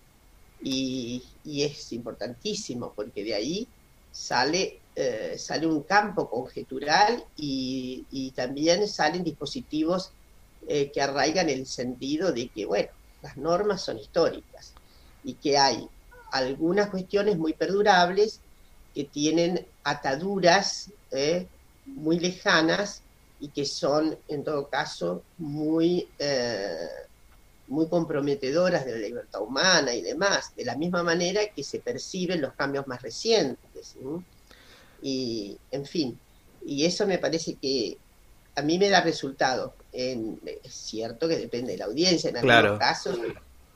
Y, 0.63 1.23
es 1.45 1.93
importantísimo 1.93 2.95
porque 2.97 3.23
de 3.23 3.35
ahí 3.35 3.69
sale, 4.11 4.81
eh, 4.97 5.37
sale 5.39 5.67
un 5.67 5.83
campo 5.83 6.31
conjetural 6.31 7.23
y, 7.37 8.33
también 8.35 8.89
salen 8.89 9.23
dispositivos 9.23 10.11
eh, 10.67 10.91
que 10.91 11.03
arraigan 11.03 11.51
el 11.51 11.67
sentido 11.67 12.33
de 12.33 12.49
que, 12.49 12.65
bueno, 12.65 12.89
las 13.21 13.37
normas 13.37 13.83
son 13.83 13.99
históricas 13.99 14.73
y 15.23 15.35
que 15.35 15.59
hay 15.59 15.87
algunas 16.33 16.89
cuestiones 16.89 17.37
muy 17.37 17.53
perdurables 17.53 18.41
que 18.95 19.05
tienen 19.05 19.67
ataduras 19.83 20.91
muy 21.87 22.19
lejanas 22.19 23.04
y 23.41 23.49
que 23.49 23.65
son, 23.65 24.17
en 24.29 24.45
todo 24.45 24.69
caso, 24.69 25.23
muy, 25.39 26.09
eh, 26.19 26.89
muy 27.69 27.89
comprometedoras 27.89 28.85
de 28.85 28.93
la 28.93 28.99
libertad 28.99 29.43
humana 29.43 29.95
y 29.95 30.03
demás, 30.03 30.55
de 30.57 30.65
la 30.65 30.77
misma 30.77 31.03
manera 31.03 31.41
que 31.55 31.63
se 31.65 31.81
perciben 31.81 32.41
los 32.41 32.55
cambios 32.55 32.87
más 32.87 33.03
recientes. 33.03 33.97
Y, 35.03 35.59
en 35.71 35.85
fin, 35.85 36.19
y 36.65 36.85
eso 36.85 37.07
me 37.07 37.19
parece 37.19 37.57
que 37.57 37.99
a 38.57 38.63
mí 38.63 38.79
me 38.79 38.89
da 38.89 39.01
resultado. 39.01 39.75
En, 39.93 40.41
es 40.45 40.75
cierto 40.75 41.29
que 41.29 41.37
depende 41.37 41.73
de 41.73 41.79
la 41.79 41.85
audiencia, 41.87 42.31
en 42.31 42.37
algunos 42.39 42.79
casos, 42.79 43.19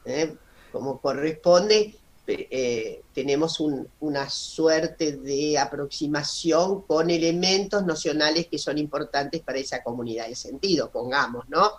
¿eh? 0.05 0.35
como 0.73 1.01
corresponde, 1.01 1.95
eh, 2.31 3.03
tenemos 3.15 3.59
una 4.01 4.29
suerte 4.29 5.13
de 5.13 5.57
aproximación 5.57 6.83
con 6.83 7.09
elementos 7.09 7.87
nocionales 7.87 8.49
que 8.49 8.59
son 8.59 8.77
importantes 8.77 9.41
para 9.41 9.59
esa 9.59 9.83
comunidad 9.83 10.29
de 10.29 10.35
sentido, 10.35 10.91
pongamos, 10.91 11.49
¿no? 11.49 11.71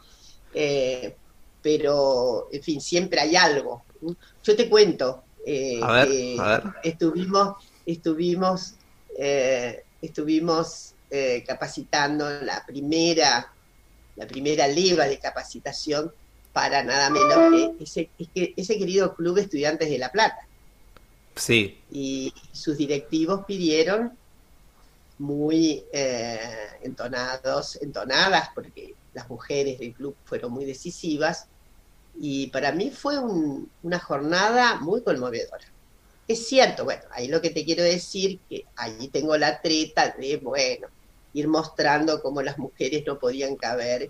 Eh, 0.53 1.15
pero, 1.61 2.47
en 2.51 2.63
fin, 2.63 2.81
siempre 2.81 3.19
hay 3.19 3.35
algo. 3.35 3.83
Yo 4.43 4.55
te 4.55 4.67
cuento, 4.67 5.23
eh, 5.45 5.79
a 5.83 6.05
ver, 6.05 6.39
a 6.39 6.47
ver. 6.47 6.63
estuvimos, 6.83 7.57
estuvimos, 7.85 8.73
estuvimos 10.01 10.93
capacitando 11.45 12.27
la 12.41 12.65
primera, 12.65 13.53
la 14.15 14.25
primera 14.25 14.67
leva 14.67 15.05
de 15.05 15.19
capacitación 15.19 16.11
para 16.53 16.83
nada 16.83 17.09
menos 17.09 17.77
que 17.77 17.83
ese, 17.83 18.09
que 18.33 18.53
ese 18.57 18.77
querido 18.77 19.15
Club 19.15 19.35
de 19.35 19.41
Estudiantes 19.41 19.89
de 19.89 19.97
La 19.97 20.11
Plata. 20.11 20.47
Sí. 21.35 21.79
Y 21.91 22.33
sus 22.51 22.77
directivos 22.77 23.45
pidieron 23.45 24.17
muy 25.19 25.83
eh, 25.91 26.39
entonados, 26.81 27.77
entonadas, 27.81 28.49
porque 28.55 28.95
las 29.13 29.29
mujeres 29.29 29.79
del 29.79 29.93
club 29.93 30.15
fueron 30.25 30.51
muy 30.51 30.65
decisivas, 30.65 31.47
y 32.19 32.47
para 32.47 32.71
mí 32.71 32.89
fue 32.89 33.17
una 33.19 33.99
jornada 33.99 34.75
muy 34.75 35.01
conmovedora. 35.01 35.65
Es 36.27 36.47
cierto, 36.47 36.83
bueno, 36.83 37.03
ahí 37.11 37.27
lo 37.27 37.41
que 37.41 37.49
te 37.49 37.65
quiero 37.65 37.83
decir, 37.83 38.39
que 38.49 38.65
allí 38.75 39.07
tengo 39.07 39.37
la 39.37 39.61
treta 39.61 40.15
de, 40.17 40.37
bueno, 40.37 40.87
ir 41.33 41.47
mostrando 41.47 42.21
cómo 42.21 42.41
las 42.41 42.57
mujeres 42.57 43.03
no 43.05 43.19
podían 43.19 43.55
caber 43.55 44.09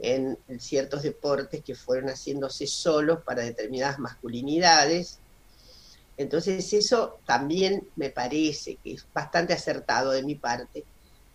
en 0.00 0.38
ciertos 0.60 1.02
deportes 1.02 1.62
que 1.62 1.74
fueron 1.74 2.08
haciéndose 2.08 2.66
solos 2.66 3.20
para 3.24 3.42
determinadas 3.42 3.98
masculinidades. 3.98 5.18
Entonces 6.16 6.72
eso 6.72 7.20
también 7.26 7.88
me 7.96 8.10
parece 8.10 8.76
que 8.82 8.92
es 8.92 9.06
bastante 9.12 9.52
acertado 9.52 10.10
de 10.10 10.22
mi 10.22 10.34
parte, 10.34 10.84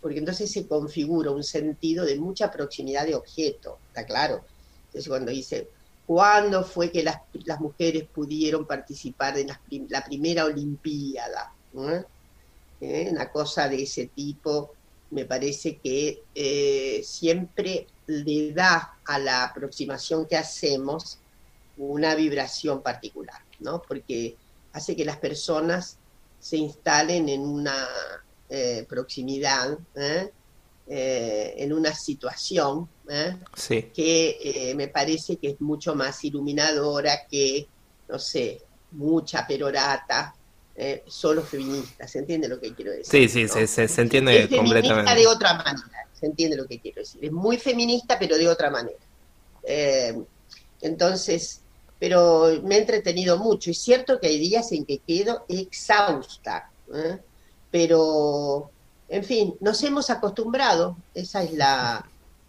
porque 0.01 0.19
entonces 0.19 0.51
se 0.51 0.67
configura 0.67 1.31
un 1.31 1.43
sentido 1.43 2.05
de 2.05 2.19
mucha 2.19 2.51
proximidad 2.51 3.05
de 3.05 3.15
objeto, 3.15 3.79
¿está 3.87 4.05
claro? 4.05 4.43
Entonces 4.87 5.07
cuando 5.07 5.31
dice, 5.31 5.69
¿cuándo 6.05 6.63
fue 6.63 6.91
que 6.91 7.03
las, 7.03 7.19
mujeres 7.59 8.03
pudieron 8.13 8.67
participar 8.67 9.37
en 9.37 9.47
la, 9.89 10.03
primera 10.03 10.45
Olimpiada? 10.45 11.53
¿Eh? 12.81 13.07
Una 13.09 13.31
cosa 13.31 13.69
de 13.69 13.83
ese 13.83 14.07
tipo 14.07 14.73
me 15.13 15.25
parece 15.25 15.77
que 15.77 16.23
eh, 16.33 17.01
siempre 17.03 17.87
le 18.07 18.51
da 18.51 18.97
a 19.05 19.19
la 19.19 19.43
aproximación 19.45 20.25
que 20.25 20.35
hacemos 20.35 21.19
una 21.77 22.15
vibración 22.15 22.81
particular, 22.81 23.41
¿no? 23.59 23.81
Porque 23.81 24.35
hace 24.73 24.95
que 24.95 25.05
las 25.05 25.17
personas 25.17 25.97
se 26.39 26.57
instalen 26.57 27.29
en 27.29 27.41
una 27.41 27.87
eh, 28.49 28.85
proximidad, 28.89 29.77
¿eh? 29.95 30.31
en 30.85 31.71
una 31.71 31.95
situación 31.95 32.89
que 33.63 34.73
me 34.75 34.89
parece 34.89 35.37
que 35.37 35.51
es 35.51 35.61
mucho 35.61 35.95
más 35.95 36.21
iluminadora 36.25 37.25
que, 37.25 37.65
no 38.09 38.19
sé, 38.19 38.61
mucha 38.91 39.47
perorata, 39.47 40.35
eh, 40.75 41.03
solo 41.07 41.43
feministas, 41.43 42.11
¿se 42.11 42.19
entiende 42.19 42.47
lo 42.47 42.59
que 42.59 42.73
quiero 42.73 42.91
decir? 42.91 43.29
Sí, 43.29 43.29
sí, 43.29 43.47
se, 43.47 43.87
se, 43.87 44.01
entiende 44.01 44.43
es 44.43 44.47
completamente. 44.49 45.13
de 45.13 45.27
otra 45.27 45.53
manera, 45.53 46.07
se 46.19 46.25
entiende 46.25 46.57
lo 46.57 46.65
que 46.65 46.79
quiero 46.79 47.01
decir. 47.01 47.23
Es 47.23 47.31
muy 47.31 47.57
feminista, 47.57 48.17
pero 48.17 48.37
de 48.37 48.47
otra 48.47 48.71
manera. 48.71 48.97
Eh, 49.63 50.19
entonces, 50.81 51.61
pero 51.99 52.59
me 52.63 52.75
he 52.75 52.79
entretenido 52.79 53.37
mucho. 53.37 53.69
Es 53.69 53.77
cierto 53.77 54.19
que 54.19 54.27
hay 54.27 54.39
días 54.39 54.71
en 54.71 54.85
que 54.85 54.97
quedo 54.97 55.45
exhausta, 55.47 56.71
¿eh? 56.93 57.19
pero, 57.69 58.71
en 59.09 59.23
fin, 59.23 59.55
nos 59.59 59.81
hemos 59.83 60.09
acostumbrado, 60.09 60.97
esa 61.13 61.43
es 61.43 61.53
la, 61.53 62.03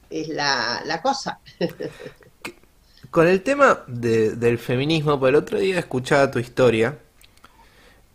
es 0.08 0.28
la, 0.28 0.82
la 0.86 1.02
cosa. 1.02 1.40
Con 3.10 3.28
el 3.28 3.42
tema 3.42 3.84
del 3.86 4.58
feminismo, 4.58 5.20
por 5.20 5.28
el 5.28 5.36
otro 5.36 5.58
día 5.58 5.78
escuchaba 5.78 6.30
tu 6.30 6.38
historia. 6.40 6.98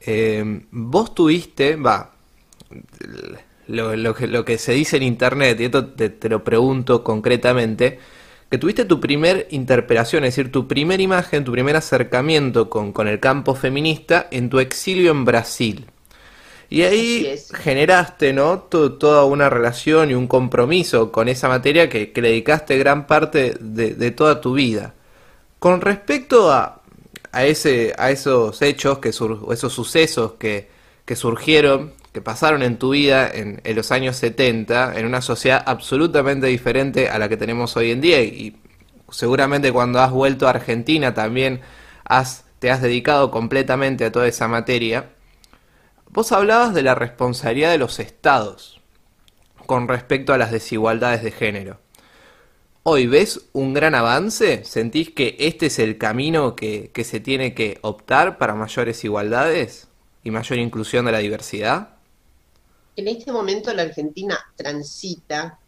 Eh, 0.02 0.62
vos 0.72 1.14
tuviste, 1.14 1.76
va, 1.76 2.12
lo, 3.68 3.96
lo, 3.96 4.16
lo, 4.20 4.46
que 4.46 4.58
se 4.58 4.74
dice 4.74 4.98
en 4.98 5.04
internet, 5.04 5.60
y 5.60 5.66
esto 5.66 5.88
te, 5.88 6.10
te, 6.10 6.30
lo 6.30 6.44
pregunto 6.44 7.04
concretamente, 7.04 8.00
que 8.50 8.58
tuviste 8.58 8.86
tu 8.86 9.00
primer 9.00 9.48
interpelación, 9.52 10.24
es 10.24 10.36
decir, 10.36 10.52
tu 10.52 10.68
primera 10.68 11.02
imagen, 11.02 11.44
tu 11.44 11.52
primer 11.52 11.76
acercamiento 11.76 12.70
con, 12.70 12.92
con 12.94 13.08
el 13.08 13.20
campo 13.20 13.56
feminista 13.56 14.28
en 14.32 14.50
tu 14.50 14.60
exilio 14.60 15.12
en 15.12 15.26
Brasil. 15.26 15.86
Y 16.72 16.84
ahí 16.84 17.36
generaste, 17.54 18.32
¿no? 18.32 18.60
toda 18.60 19.26
una 19.26 19.50
relación 19.50 20.12
y 20.12 20.14
un 20.14 20.28
compromiso 20.28 21.12
con 21.12 21.28
esa 21.28 21.48
materia 21.48 21.90
que, 21.90 22.12
que 22.12 22.22
le 22.22 22.30
dedicaste 22.30 22.78
gran 22.78 23.08
parte 23.08 23.56
de, 23.60 23.96
de, 23.96 24.12
toda 24.12 24.40
tu 24.40 24.54
vida. 24.54 24.94
Con 25.58 25.82
respecto 25.82 26.52
a, 26.52 26.79
a, 27.32 27.46
ese, 27.46 27.94
a 27.98 28.12
esos 28.12 28.62
hechos, 28.62 29.00
que 29.00 29.10
esos 29.10 29.74
sucesos 29.74 30.34
que, 30.34 30.70
que 31.06 31.16
surgieron, 31.16 31.94
que 32.12 32.22
pasaron 32.22 32.64
en 32.64 32.78
tu 32.78 32.92
vida 32.92 33.30
en, 33.32 33.62
los 33.76 33.92
años 33.92 34.16
70, 34.18 35.00
en 35.00 35.06
una 35.06 35.22
sociedad 35.22 35.64
absolutamente 35.66 36.48
diferente 36.48 37.10
a 37.10 37.20
la 37.20 37.30
que 37.30 37.38
tenemos 37.38 37.76
hoy 37.78 37.92
en 37.92 38.02
día, 38.02 38.22
y 38.22 38.58
seguramente 39.12 39.72
cuando 39.72 40.00
has 40.00 40.12
vuelto 40.12 40.48
a 40.48 40.52
Argentina 40.52 41.14
también 41.14 41.62
te 42.60 42.72
has 42.72 42.82
dedicado 42.82 43.32
completamente 43.32 44.06
a 44.06 44.12
toda 44.12 44.28
esa 44.28 44.48
materia. 44.48 45.12
Vos 46.10 46.32
hablabas 46.32 46.74
de 46.74 46.82
la 46.82 46.96
responsabilidad 46.96 47.72
de 47.72 47.78
los 47.78 48.00
estados 48.00 48.82
con 49.68 49.88
respecto 49.88 50.34
a 50.34 50.40
las 50.40 50.52
desigualdades 50.52 51.22
de 51.24 51.32
género. 51.32 51.80
¿Hoy 52.92 53.06
ves 53.06 53.42
un 53.54 53.76
gran 53.76 53.94
avance? 53.94 54.66
¿Sentís 54.66 55.12
que 55.12 55.36
este 55.38 55.68
es 55.68 55.78
el 55.78 56.00
camino 56.00 56.56
que, 56.56 56.90
que, 56.92 57.04
se 57.04 57.20
tiene 57.20 57.54
que 57.54 57.78
optar 57.84 58.40
para 58.40 58.56
mayores 58.56 59.04
igualdades 59.04 59.88
y 60.24 60.32
mayor 60.32 60.58
inclusión 60.58 61.06
de 61.06 61.12
la 61.12 61.20
diversidad? 61.20 61.90
En 62.96 63.08
este 63.08 63.32
momento 63.32 63.72
la 63.76 63.84
Argentina 63.84 64.40
transita 64.56 65.60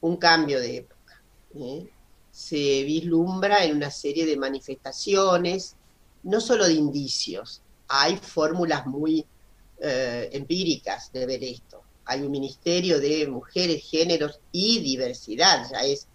un 0.00 0.16
cambio 0.16 0.60
de 0.60 0.78
época. 0.78 1.20
¿eh? 1.56 1.90
Se 2.30 2.84
vislumbra 2.84 3.66
en 3.66 3.76
una 3.76 3.90
serie 3.90 4.24
de 4.24 4.38
manifestaciones, 4.38 5.76
no 6.22 6.40
solo 6.40 6.64
de 6.64 6.72
indicios, 6.72 7.60
hay 7.86 8.16
fórmulas 8.16 8.86
muy 8.86 9.26
eh, 9.78 10.30
empíricas 10.32 11.12
de 11.12 11.26
ver 11.26 11.44
esto. 11.44 11.82
Hay 12.06 12.22
un 12.22 12.30
ministerio 12.30 12.98
de 12.98 13.26
mujeres, 13.28 13.84
géneros 13.84 14.40
y 14.52 14.80
diversidad, 14.80 15.70
ya 15.70 15.84
es. 15.84 16.08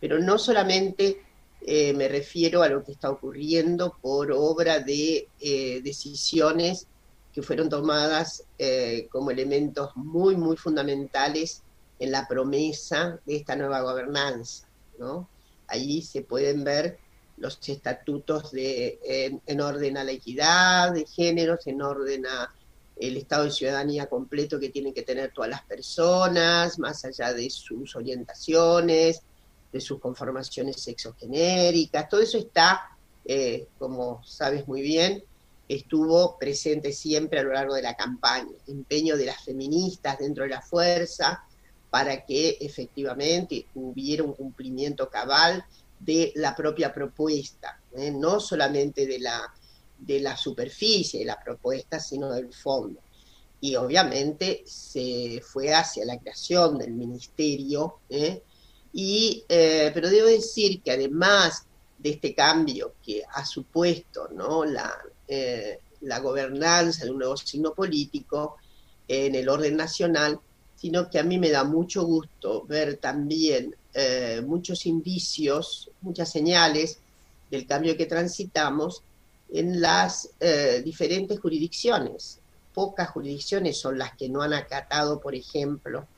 Pero 0.00 0.18
no 0.18 0.38
solamente 0.38 1.22
eh, 1.60 1.92
me 1.92 2.08
refiero 2.08 2.62
a 2.62 2.68
lo 2.68 2.84
que 2.84 2.92
está 2.92 3.10
ocurriendo 3.10 3.96
por 4.00 4.30
obra 4.32 4.78
de 4.78 5.28
eh, 5.40 5.80
decisiones 5.82 6.86
que 7.32 7.42
fueron 7.42 7.68
tomadas 7.68 8.44
eh, 8.58 9.08
como 9.10 9.30
elementos 9.30 9.90
muy, 9.96 10.36
muy 10.36 10.56
fundamentales 10.56 11.62
en 11.98 12.12
la 12.12 12.26
promesa 12.28 13.20
de 13.26 13.36
esta 13.36 13.56
nueva 13.56 13.80
gobernanza. 13.80 14.68
¿no? 14.98 15.28
Allí 15.66 16.02
se 16.02 16.22
pueden 16.22 16.64
ver 16.64 16.98
los 17.36 17.58
estatutos 17.68 18.50
de, 18.52 18.98
en, 19.04 19.40
en 19.46 19.60
orden 19.60 19.96
a 19.96 20.04
la 20.04 20.12
equidad 20.12 20.92
de 20.92 21.06
géneros, 21.06 21.66
en 21.66 21.82
orden 21.82 22.26
a 22.26 22.52
el 22.96 23.16
estado 23.16 23.44
de 23.44 23.50
ciudadanía 23.50 24.06
completo 24.06 24.58
que 24.58 24.70
tienen 24.70 24.92
que 24.92 25.02
tener 25.02 25.32
todas 25.32 25.50
las 25.50 25.62
personas, 25.62 26.78
más 26.78 27.04
allá 27.04 27.32
de 27.32 27.48
sus 27.48 27.94
orientaciones, 27.94 29.22
de 29.72 29.80
sus 29.80 30.00
conformaciones 30.00 30.80
sexogenéricas, 30.80 32.08
todo 32.08 32.20
eso 32.20 32.38
está, 32.38 32.96
eh, 33.24 33.66
como 33.78 34.22
sabes 34.24 34.66
muy 34.66 34.82
bien, 34.82 35.22
estuvo 35.68 36.38
presente 36.38 36.92
siempre 36.92 37.40
a 37.40 37.42
lo 37.42 37.52
largo 37.52 37.74
de 37.74 37.82
la 37.82 37.94
campaña, 37.94 38.52
empeño 38.66 39.16
de 39.16 39.26
las 39.26 39.44
feministas 39.44 40.18
dentro 40.18 40.44
de 40.44 40.50
la 40.50 40.62
fuerza 40.62 41.44
para 41.90 42.24
que 42.24 42.58
efectivamente 42.60 43.66
hubiera 43.74 44.22
un 44.22 44.32
cumplimiento 44.32 45.08
cabal 45.08 45.64
de 46.00 46.32
la 46.36 46.54
propia 46.54 46.92
propuesta, 46.92 47.80
¿eh? 47.96 48.10
no 48.10 48.40
solamente 48.40 49.06
de 49.06 49.18
la 49.18 49.52
de 49.98 50.20
la 50.20 50.36
superficie 50.36 51.20
de 51.20 51.26
la 51.26 51.42
propuesta, 51.42 51.98
sino 51.98 52.30
del 52.32 52.52
fondo. 52.52 53.00
Y 53.60 53.74
obviamente 53.74 54.62
se 54.64 55.42
fue 55.44 55.74
hacia 55.74 56.04
la 56.04 56.18
creación 56.18 56.78
del 56.78 56.92
ministerio, 56.92 57.98
¿eh? 58.08 58.42
Eh, 59.00 59.92
pero 59.94 60.10
debo 60.10 60.26
decir 60.26 60.82
que 60.82 60.90
además 60.90 61.64
de 61.96 62.10
este 62.10 62.34
cambio 62.34 62.94
que 63.00 63.22
ha 63.32 63.44
supuesto 63.44 64.28
la, 64.66 64.92
eh, 65.28 65.78
la 66.00 66.18
gobernanza 66.18 67.04
de 67.04 67.12
un 67.12 67.18
nuevo 67.18 67.36
signo 67.36 67.74
político 67.74 68.56
en 69.06 69.36
el 69.36 69.48
orden 69.48 69.76
nacional, 69.76 70.40
sino 70.74 71.08
que 71.08 71.20
a 71.20 71.22
mí 71.22 71.38
me 71.38 71.50
da 71.50 71.62
mucho 71.62 72.02
gusto 72.04 72.64
ver 72.66 72.96
también 72.96 73.76
eh, 73.94 74.42
muchos 74.44 74.84
indicios, 74.84 75.92
muchas 76.00 76.32
señales 76.32 76.98
del 77.52 77.68
cambio 77.68 77.96
que 77.96 78.06
transitamos 78.06 79.04
en 79.50 79.80
las 79.80 80.30
diferentes 80.84 81.38
jurisdicciones. 81.38 82.40
Pocas 82.74 83.10
jurisdicciones 83.10 83.78
son 83.78 83.96
las 83.96 84.16
que 84.16 84.28
no 84.28 84.42
han 84.42 84.54
acatado, 84.54 85.20
por 85.20 85.36
ejemplo, 85.36 86.08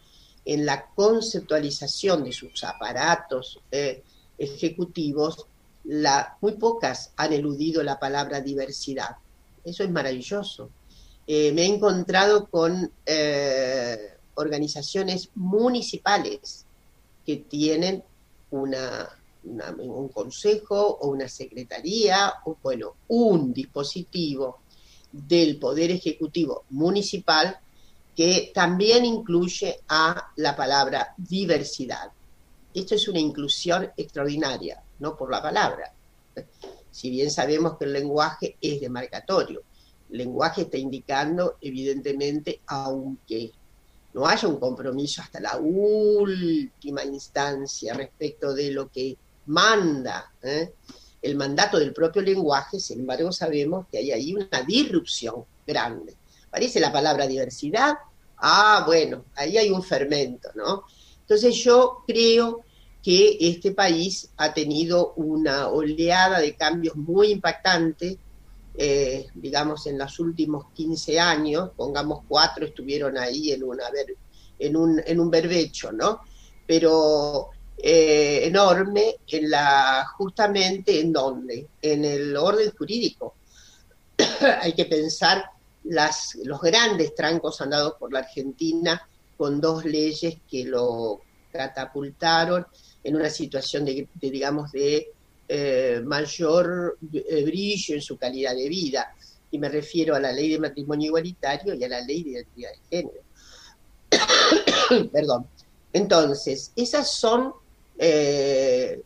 en 0.45 0.67
la 0.67 0.87
conceptualización 0.95 2.25
de 2.25 2.33
sus 2.33 2.65
aparatos 2.65 3.61
eh, 3.71 4.03
ejecutivos, 4.39 5.47
la, 5.85 6.37
muy 6.41 6.53
pocas 6.53 7.13
han 7.17 7.33
eludido 7.33 7.83
la 7.83 7.99
palabra 7.99 8.41
diversidad. 8.41 9.17
Eso 9.65 9.85
es 9.85 9.91
maravilloso. 9.91 10.71
Eh, 11.27 11.53
me 11.53 11.63
he 11.63 11.67
encontrado 11.67 12.47
con 12.49 12.91
eh, 13.07 14.15
organizaciones 14.35 15.31
municipales 15.35 16.65
que 17.25 17.37
tienen 17.37 18.03
un 18.51 20.09
consejo 20.13 20.99
o 21.01 21.09
una 21.09 21.29
secretaría, 21.29 22.35
o 22.45 22.57
bueno, 22.63 22.95
un 23.09 23.53
dispositivo 23.53 24.61
del 25.13 25.59
Poder 25.59 25.91
Ejecutivo 25.91 26.65
Municipal 26.71 27.59
que 28.15 28.53
también 28.55 29.05
incluye 29.05 29.81
a 29.89 30.33
la 30.37 30.57
palabra 30.57 31.15
diversidad. 31.17 32.11
Esto 32.73 32.95
es 32.95 33.09
una 33.09 33.19
inclusión 33.19 33.91
extraordinaria, 33.97 34.83
no 34.99 35.17
por 35.17 35.31
la 35.31 35.43
palabra. 35.43 35.93
Si 36.91 37.11
bien 37.11 37.31
sabemos 37.31 37.77
que 37.79 37.85
el 37.85 37.93
lenguaje 37.93 38.57
es 38.61 38.81
demarcatorio, 38.81 39.63
el 40.11 40.19
lenguaje 40.19 40.63
está 40.63 40.77
indicando, 40.77 41.57
evidentemente, 41.61 42.61
aunque 42.67 43.53
no 44.13 44.27
haya 44.27 44.49
un 44.49 44.59
compromiso 44.59 45.23
hasta 45.23 45.41
la 45.41 45.57
última 45.57 47.05
instancia 47.05 47.95
respecto 47.95 48.53
de 48.53 48.73
lo 48.73 48.91
que 48.91 49.17
manda 49.47 50.33
¿eh? 50.43 50.73
el 51.23 51.37
mandato 51.37 51.79
del 51.79 51.93
propio 51.93 52.23
lenguaje, 52.23 52.81
sin 52.81 53.01
embargo 53.01 53.31
sabemos 53.31 53.87
que 53.91 53.99
hay 53.99 54.11
ahí 54.11 54.35
una 54.35 54.63
disrupción 54.63 55.45
grande. 55.67 56.17
Parece 56.51 56.81
la 56.81 56.93
palabra 56.93 57.27
diversidad, 57.27 57.95
ah, 58.39 58.83
bueno, 58.87 59.25
ahí 59.37 59.57
hay 59.57 59.71
un 59.71 59.83
fermento, 59.83 60.51
¿no? 60.55 60.85
Entonces 61.21 61.55
yo 61.57 62.03
creo 62.07 62.61
que 63.03 63.39
este 63.41 63.73
país 63.73 64.31
ha 64.37 64.53
tenido 64.53 65.15
una 65.15 65.69
oleada 65.69 66.41
de 66.41 66.55
cambios 66.55 66.97
muy 66.97 67.31
impactante, 67.31 68.19
eh, 68.75 69.27
digamos, 69.35 69.87
en 69.87 69.99
los 69.99 70.19
últimos 70.19 70.67
15 70.75 71.19
años, 71.19 71.71
pongamos 71.77 72.25
cuatro, 72.29 72.67
estuvieron 72.67 73.17
ahí 73.17 73.53
en, 73.53 73.63
en, 74.59 74.77
un, 74.77 75.03
en 75.05 75.21
un 75.21 75.31
berbecho, 75.31 75.93
¿no? 75.93 76.21
Pero 76.67 77.51
eh, 77.83 78.41
enorme 78.45 79.17
en 79.27 79.51
la, 79.51 80.07
justamente 80.17 81.01
en 81.01 81.13
donde, 81.13 81.69
en 81.81 82.05
el 82.05 82.37
orden 82.37 82.71
jurídico. 82.77 83.35
Hay 84.61 84.75
que 84.75 84.85
pensar 84.85 85.45
las, 85.85 86.37
los 86.45 86.61
grandes 86.61 87.15
trancos 87.15 87.61
han 87.61 87.71
dado 87.71 87.97
por 87.99 88.13
la 88.13 88.21
Argentina 88.21 89.09
con 89.37 89.61
dos 89.61 89.85
leyes 89.85 90.39
que 90.51 90.65
lo 90.65 91.21
catapultaron 91.51 92.67
en 93.03 93.17
una 93.17 93.31
situación 93.31 93.85
de, 93.85 94.09
digamos, 94.21 94.71
de 94.73 95.13
eh, 95.49 96.01
mayor 96.05 96.99
eh, 97.13 97.45
brillo 97.45 97.95
en 97.95 98.03
su 98.03 98.17
calidad 98.17 98.55
de 98.55 98.69
vida. 98.69 99.15
Y 99.51 99.59
me 99.59 99.69
refiero 99.69 100.15
a 100.15 100.21
la 100.21 100.33
ley 100.33 100.51
de 100.51 100.59
matrimonio 100.59 101.07
igualitario 101.07 101.75
y 101.75 101.83
a 101.83 101.89
la 101.89 102.01
ley 102.03 102.23
de 102.23 102.31
identidad 102.31 102.71
de 102.71 102.97
género. 102.97 103.21
Perdón. 105.13 105.47
Entonces, 105.93 106.73
esas 106.77 107.11
son 107.11 107.53
eh, 107.99 109.03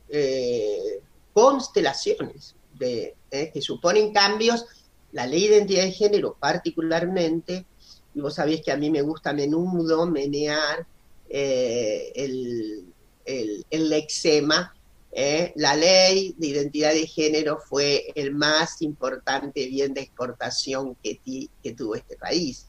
constelaciones 1.33 2.55
de, 2.79 3.15
que 3.31 3.63
suponen 3.63 4.13
cambios. 4.13 4.67
La 5.15 5.27
ley 5.27 5.49
de 5.49 5.57
identidad 5.57 5.85
de 5.85 5.93
género 5.93 6.37
particularmente, 6.39 7.67
y 8.15 8.21
vos 8.21 8.35
sabés 8.35 8.63
que 8.63 8.71
a 8.71 8.77
mí 8.77 8.91
me 8.91 9.03
gusta 9.03 9.31
a 9.31 9.33
menudo 9.33 10.07
menear 10.07 10.87
el, 11.29 12.85
el, 13.25 13.67
el 13.71 13.89
lexema, 13.89 14.75
¿eh? 15.15 15.53
la 15.57 15.77
ley 15.77 16.35
de 16.37 16.49
identidad 16.49 16.93
de 16.93 17.07
género 17.07 17.59
fue 17.59 18.13
el 18.15 18.35
más 18.35 18.83
importante 18.83 19.67
bien 19.67 19.95
de 19.95 20.03
exportación 20.03 20.97
que, 21.03 21.21
que 21.63 21.73
tuvo 21.73 21.95
este 21.95 22.17
país, 22.17 22.67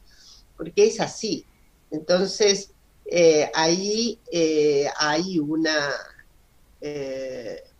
porque 0.56 0.86
es 0.86 1.00
así. 1.00 1.44
Entonces, 1.90 2.70
eh, 3.04 3.50
ahí 3.54 4.18
eh, 4.30 4.88
hay 4.96 5.38
una 5.38 5.90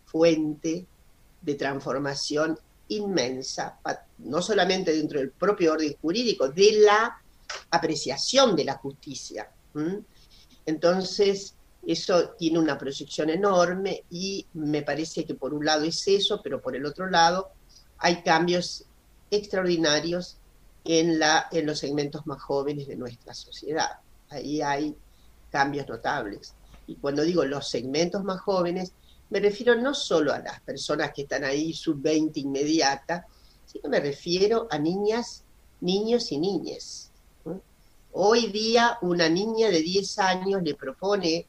fuente 0.05 0.85
de 1.41 1.55
transformación 1.55 2.59
inmensa, 2.89 3.79
no 4.19 4.41
solamente 4.41 4.93
dentro 4.93 5.19
del 5.19 5.31
propio 5.31 5.73
orden 5.73 5.95
jurídico, 6.01 6.49
de 6.49 6.81
la 6.83 7.21
apreciación 7.71 8.55
de 8.55 8.65
la 8.65 8.75
justicia. 8.75 9.49
Entonces, 10.65 11.55
eso 11.85 12.31
tiene 12.31 12.59
una 12.59 12.77
proyección 12.77 13.29
enorme 13.29 14.03
y 14.09 14.45
me 14.53 14.81
parece 14.81 15.25
que 15.25 15.35
por 15.35 15.53
un 15.53 15.65
lado 15.65 15.85
es 15.85 16.07
eso, 16.07 16.41
pero 16.43 16.61
por 16.61 16.75
el 16.75 16.85
otro 16.85 17.09
lado 17.09 17.51
hay 17.99 18.23
cambios 18.23 18.85
extraordinarios 19.31 20.37
en, 20.83 21.19
la, 21.19 21.47
en 21.51 21.65
los 21.65 21.79
segmentos 21.79 22.25
más 22.27 22.41
jóvenes 22.41 22.87
de 22.87 22.95
nuestra 22.95 23.33
sociedad. 23.33 23.99
Ahí 24.29 24.61
hay 24.61 24.95
cambios 25.49 25.87
notables. 25.87 26.53
Y 26.87 26.95
cuando 26.95 27.23
digo 27.23 27.43
los 27.45 27.69
segmentos 27.69 28.23
más 28.23 28.39
jóvenes, 28.41 28.93
me 29.29 29.39
refiero 29.39 29.75
no 29.75 29.93
solo 29.93 30.33
a 30.33 30.39
las 30.39 30.61
personas 30.61 31.11
que 31.13 31.23
están 31.23 31.43
ahí 31.43 31.73
sub-20 31.73 32.37
inmediata, 32.37 33.25
sino 33.65 33.89
me 33.89 33.99
refiero 33.99 34.67
a 34.69 34.77
niñas, 34.77 35.43
niños 35.81 36.31
y 36.31 36.37
niñas. 36.39 37.11
Hoy 38.13 38.47
día 38.47 38.97
una 39.01 39.29
niña 39.29 39.69
de 39.69 39.81
10 39.81 40.19
años 40.19 40.63
le 40.63 40.75
propone 40.75 41.45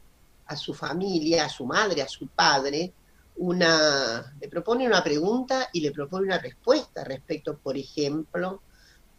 a 0.47 0.57
su 0.57 0.75
familia, 0.75 1.45
a 1.45 1.49
su 1.49 1.65
madre, 1.65 2.03
a 2.03 2.09
su 2.09 2.27
padre, 2.29 2.93
una, 3.37 4.35
le 4.41 4.49
propone 4.49 4.87
una 4.87 5.03
pregunta 5.03 5.69
y 5.73 5.81
le 5.81 5.93
propone 5.93 6.27
una 6.27 6.39
respuesta 6.39 7.05
respecto, 7.05 7.57
por 7.57 7.77
ejemplo, 7.77 8.63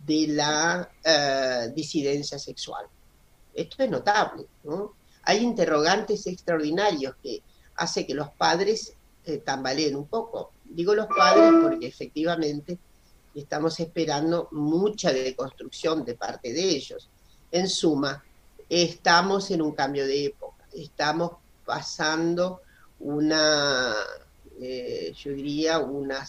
de 0.06 0.28
la 0.28 0.90
eh, 1.04 1.72
disidencia 1.74 2.38
sexual. 2.38 2.86
Esto 3.54 3.84
es 3.84 3.90
notable, 3.90 4.46
¿no? 4.64 4.94
Hay 5.24 5.40
interrogantes 5.40 6.28
extraordinarios 6.28 7.16
que 7.22 7.42
hace 7.80 8.06
que 8.06 8.14
los 8.14 8.30
padres 8.30 8.94
eh, 9.26 9.38
tambaleen 9.38 9.96
un 9.96 10.08
poco. 10.08 10.52
Digo 10.64 10.94
los 10.94 11.08
padres 11.08 11.52
porque 11.62 11.88
efectivamente 11.88 12.78
estamos 13.34 13.80
esperando 13.80 14.48
mucha 14.52 15.12
deconstrucción 15.12 16.06
de 16.06 16.16
parte 16.16 16.54
de 16.54 16.62
ellos. 16.62 17.10
En 17.52 17.68
suma, 17.68 18.24
estamos 18.70 19.50
en 19.52 19.62
un 19.62 19.72
cambio 19.72 20.06
de 20.06 20.26
época 20.26 20.60
estamos 20.74 21.34
pasando 21.66 22.62
una, 23.00 23.94
eh, 24.62 25.14
yo 25.18 25.32
diría, 25.32 25.80
una 25.80 26.28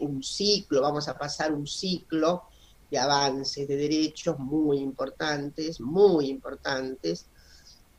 un 0.00 0.22
ciclo, 0.22 0.82
vamos 0.82 1.08
a 1.08 1.16
pasar 1.16 1.52
un 1.52 1.66
ciclo 1.66 2.44
de 2.90 2.98
avances 2.98 3.68
de 3.68 3.76
derechos 3.76 4.38
muy 4.38 4.78
importantes, 4.78 5.80
muy 5.80 6.28
importantes, 6.28 7.26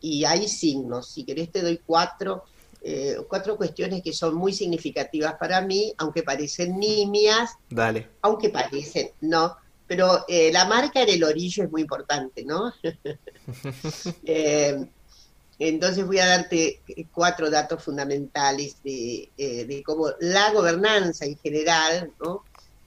y 0.01 0.25
hay 0.25 0.47
signos. 0.47 1.07
Si 1.07 1.23
querés 1.23 1.51
te 1.51 1.61
doy 1.61 1.79
cuatro, 1.85 2.43
eh, 2.81 3.17
cuatro 3.27 3.57
cuestiones 3.57 4.01
que 4.01 4.13
son 4.13 4.35
muy 4.35 4.53
significativas 4.53 5.35
para 5.35 5.61
mí, 5.61 5.93
aunque 5.97 6.23
parecen 6.23 6.77
nimias, 6.79 7.51
Dale. 7.69 8.09
aunque 8.21 8.49
parecen, 8.49 9.11
no, 9.21 9.55
pero 9.87 10.25
eh, 10.27 10.51
la 10.51 10.65
marca 10.65 11.01
en 11.01 11.09
el 11.09 11.23
orillo 11.23 11.63
es 11.63 11.71
muy 11.71 11.81
importante, 11.81 12.43
¿no? 12.45 12.73
Entonces 15.63 16.07
voy 16.07 16.17
a 16.17 16.25
darte 16.25 16.81
eh, 16.87 17.05
cuatro 17.13 17.51
datos 17.51 17.83
fundamentales 17.83 18.77
eh, 18.83 19.29
de, 19.37 19.83
cómo 19.85 20.07
la 20.19 20.51
gobernanza 20.53 21.25
en 21.25 21.37
general, 21.37 22.11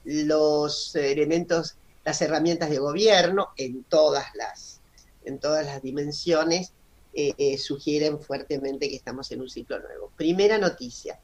los 0.03 0.93
elementos, 0.93 1.77
las 2.03 2.21
herramientas 2.21 2.69
de 2.69 2.79
gobierno 2.79 3.51
en 3.55 3.85
todas 3.85 4.25
las, 4.35 4.81
en 5.23 5.39
todas 5.39 5.65
las 5.65 5.81
dimensiones 5.81 6.73
eh, 7.15 7.57
sugieren 7.57 8.19
fuertemente 8.19 8.89
que 8.89 8.95
estamos 8.95 9.31
en 9.31 9.41
un 9.41 9.49
ciclo 9.49 9.79
nuevo. 9.79 10.11
Primera 10.15 10.57
noticia, 10.57 11.19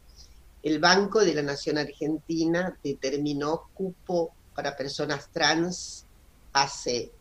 el 0.64 0.80
Banco 0.80 1.20
de 1.20 1.34
la 1.34 1.42
Nación 1.42 1.78
Argentina 1.78 2.78
determinó 2.84 3.70
cupo 3.74 4.34
para 4.56 4.76
personas 4.76 5.30
trans 5.32 6.06
hace 6.54 7.12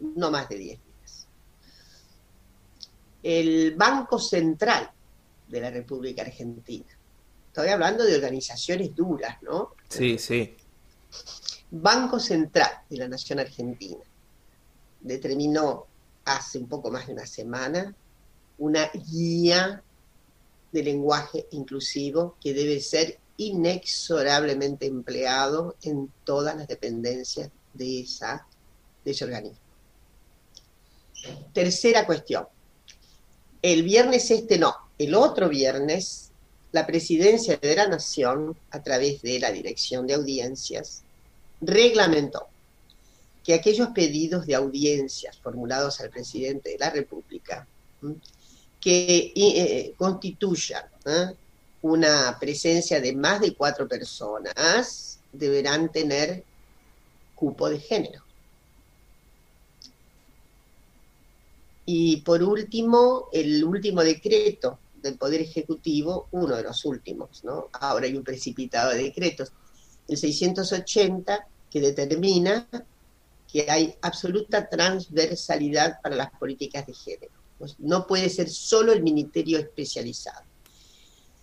no 0.00 0.30
más 0.30 0.48
de 0.48 0.56
10 0.56 0.78
el 3.24 3.74
Banco 3.74 4.18
Central 4.18 4.90
de 5.48 5.60
la 5.60 5.70
República 5.70 6.22
Argentina. 6.22 6.86
Estoy 7.48 7.68
hablando 7.68 8.04
de 8.04 8.14
organizaciones 8.14 8.94
duras, 8.94 9.42
¿no? 9.42 9.70
Sí, 9.88 10.18
sí. 10.18 10.54
Banco 11.70 12.20
Central 12.20 12.70
de 12.88 12.98
la 12.98 13.08
Nación 13.08 13.38
Argentina 13.38 14.04
determinó 15.00 15.86
hace 16.26 16.58
un 16.58 16.68
poco 16.68 16.90
más 16.90 17.06
de 17.06 17.14
una 17.14 17.26
semana 17.26 17.94
una 18.58 18.90
guía 18.92 19.82
de 20.72 20.82
lenguaje 20.82 21.46
inclusivo 21.52 22.36
que 22.40 22.54
debe 22.54 22.80
ser 22.80 23.18
inexorablemente 23.36 24.86
empleado 24.86 25.76
en 25.82 26.10
todas 26.24 26.56
las 26.56 26.68
dependencias 26.68 27.50
de, 27.72 28.00
esa, 28.00 28.46
de 29.04 29.10
ese 29.10 29.24
organismo. 29.24 29.58
Tercera 31.52 32.06
cuestión, 32.06 32.46
el 33.62 33.82
viernes 33.82 34.30
este 34.30 34.58
no, 34.58 34.74
el 34.98 35.14
otro 35.14 35.48
viernes, 35.48 36.30
la 36.72 36.86
Presidencia 36.86 37.56
de 37.56 37.76
la 37.76 37.88
Nación, 37.88 38.56
a 38.70 38.82
través 38.82 39.22
de 39.22 39.38
la 39.38 39.52
Dirección 39.52 40.06
de 40.06 40.14
Audiencias, 40.14 41.02
reglamentó 41.60 42.48
que 43.42 43.54
aquellos 43.54 43.88
pedidos 43.88 44.46
de 44.46 44.54
audiencias 44.54 45.38
formulados 45.38 46.00
al 46.00 46.10
presidente 46.10 46.70
de 46.70 46.78
la 46.78 46.90
República, 46.90 47.66
que 48.84 49.32
eh, 49.34 49.94
constituyan 49.96 50.84
una 51.80 52.36
presencia 52.38 53.00
de 53.00 53.16
más 53.16 53.40
de 53.40 53.54
cuatro 53.54 53.88
personas, 53.88 55.20
deberán 55.32 55.90
tener 55.90 56.44
cupo 57.34 57.70
de 57.70 57.80
género. 57.80 58.22
Y 61.86 62.18
por 62.18 62.42
último, 62.42 63.30
el 63.32 63.64
último 63.64 64.02
decreto 64.02 64.78
del 65.02 65.16
Poder 65.16 65.40
Ejecutivo, 65.40 66.28
uno 66.32 66.54
de 66.54 66.64
los 66.64 66.84
últimos, 66.84 67.42
¿no? 67.42 67.70
Ahora 67.72 68.04
hay 68.04 68.14
un 68.14 68.22
precipitado 68.22 68.90
de 68.90 69.04
decretos, 69.04 69.50
el 70.08 70.18
680, 70.18 71.48
que 71.70 71.80
determina 71.80 72.68
que 73.50 73.70
hay 73.70 73.94
absoluta 74.02 74.68
transversalidad 74.68 76.02
para 76.02 76.16
las 76.16 76.30
políticas 76.32 76.86
de 76.86 76.92
género. 76.92 77.43
Pues 77.58 77.76
no 77.78 78.06
puede 78.06 78.28
ser 78.28 78.50
solo 78.50 78.92
el 78.92 79.02
ministerio 79.02 79.58
especializado. 79.58 80.42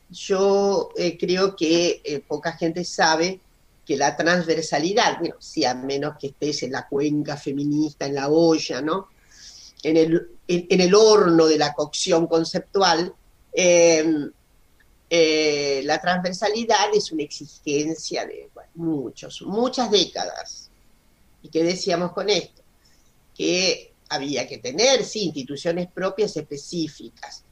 Yo 0.10 0.90
eh, 0.96 1.18
creo 1.18 1.56
que 1.56 2.02
eh, 2.04 2.20
poca 2.20 2.54
gente 2.54 2.84
sabe 2.84 3.40
que 3.86 3.96
la 3.96 4.16
transversalidad, 4.16 5.20
bueno, 5.20 5.36
si 5.40 5.66
a 5.66 5.74
menos 5.74 6.18
que 6.20 6.28
estés 6.28 6.64
en 6.64 6.74
la 6.74 6.88
cuenca 6.88 7.38
feminista, 7.38 8.06
en 8.06 8.16
la 8.16 8.30
olla, 8.30 8.82
¿no? 8.82 9.08
en 9.84 9.98
el, 9.98 10.30
en, 10.48 10.82
el 10.82 10.94
horno 10.94 11.48
de 11.48 11.58
la 11.58 11.74
cocción 11.74 12.28
conceptual, 12.28 13.14
eh, 13.54 14.30
eh, 15.10 15.82
la 15.84 16.00
transversalidad 16.00 16.94
es 16.94 17.12
una 17.12 17.24
exigencia 17.24 18.26
de 18.26 18.50
muchos, 18.76 19.42
muchas 19.42 19.90
décadas. 19.92 20.70
¿Y 21.42 21.50
qué 21.50 21.64
decíamos 21.64 22.12
con 22.14 22.30
esto? 22.30 22.62
Que 23.36 23.91
había 24.12 24.46
que 24.46 24.58
tener, 24.58 25.06
sí, 25.06 25.24
instituciones 25.24 25.88
propias 25.90 26.36
específicas, 26.36 27.46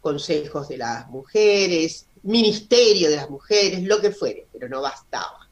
consejos 0.00 0.68
de 0.68 0.78
las 0.78 1.08
mujeres, 1.08 2.06
ministerio 2.22 3.10
de 3.10 3.16
las 3.16 3.28
mujeres, 3.28 3.82
lo 3.82 4.00
que 4.00 4.12
fuere, 4.12 4.46
pero 4.52 4.68
no 4.68 4.80
bastaba. 4.80 5.48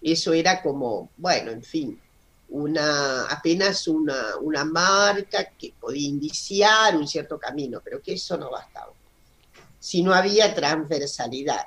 Eso 0.00 0.32
era 0.32 0.62
como, 0.62 1.10
bueno, 1.16 1.50
en 1.50 1.64
fin, 1.64 2.00
una, 2.50 3.24
apenas 3.26 3.88
una, 3.88 4.36
una 4.40 4.64
marca 4.64 5.50
que 5.58 5.74
podía 5.80 6.08
indiciar 6.08 6.96
un 6.96 7.08
cierto 7.08 7.36
camino, 7.36 7.80
pero 7.82 8.00
que 8.00 8.12
eso 8.12 8.36
no 8.36 8.48
bastaba. 8.48 8.92
Si 9.80 10.04
no 10.04 10.14
había 10.14 10.54
transversalidad. 10.54 11.64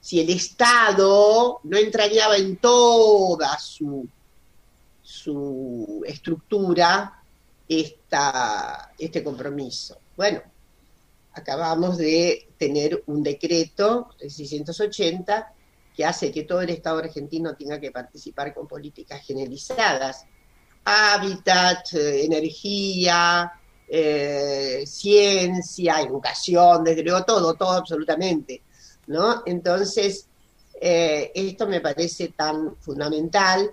si 0.00 0.18
el 0.18 0.30
Estado 0.30 1.60
no 1.62 1.76
entrañaba 1.76 2.36
en 2.36 2.56
toda 2.56 3.58
su, 3.58 4.08
su 5.02 6.02
estructura 6.06 7.22
esta, 7.68 8.92
este 8.98 9.22
compromiso. 9.22 9.98
Bueno, 10.16 10.42
acabamos 11.32 11.98
de 11.98 12.48
tener 12.58 13.02
un 13.06 13.22
decreto, 13.22 14.10
el 14.20 14.30
680, 14.30 15.52
que 15.94 16.04
hace 16.04 16.30
que 16.30 16.44
todo 16.44 16.62
el 16.62 16.70
Estado 16.70 16.98
argentino 16.98 17.54
tenga 17.54 17.80
que 17.80 17.90
participar 17.90 18.54
con 18.54 18.66
políticas 18.66 19.22
generalizadas. 19.22 20.24
Hábitat, 20.84 21.92
eh, 21.94 22.24
energía, 22.24 23.52
eh, 23.88 24.84
ciencia, 24.86 26.00
educación, 26.00 26.84
desde 26.84 27.02
luego 27.02 27.24
todo, 27.24 27.54
todo 27.54 27.72
absolutamente. 27.72 28.62
¿no? 29.06 29.42
Entonces, 29.46 30.28
eh, 30.80 31.30
esto 31.34 31.66
me 31.66 31.80
parece 31.80 32.28
tan 32.28 32.76
fundamental 32.80 33.70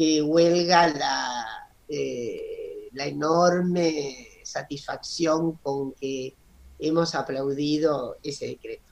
que 0.00 0.22
huelga 0.22 0.88
la, 0.88 1.46
la 2.92 3.04
enorme 3.04 4.28
satisfacción 4.44 5.58
con 5.62 5.92
que 5.92 6.34
hemos 6.78 7.14
aplaudido 7.14 8.16
ese 8.22 8.46
decreto. 8.46 8.82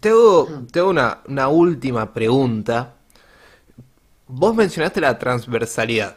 Tengo, 0.00 0.48
una, 0.84 1.22
una 1.28 1.46
última 1.46 2.12
pregunta. 2.12 2.96
Vos 4.26 4.52
mencionaste 4.56 5.00
la 5.00 5.16
transversalidad. 5.16 6.16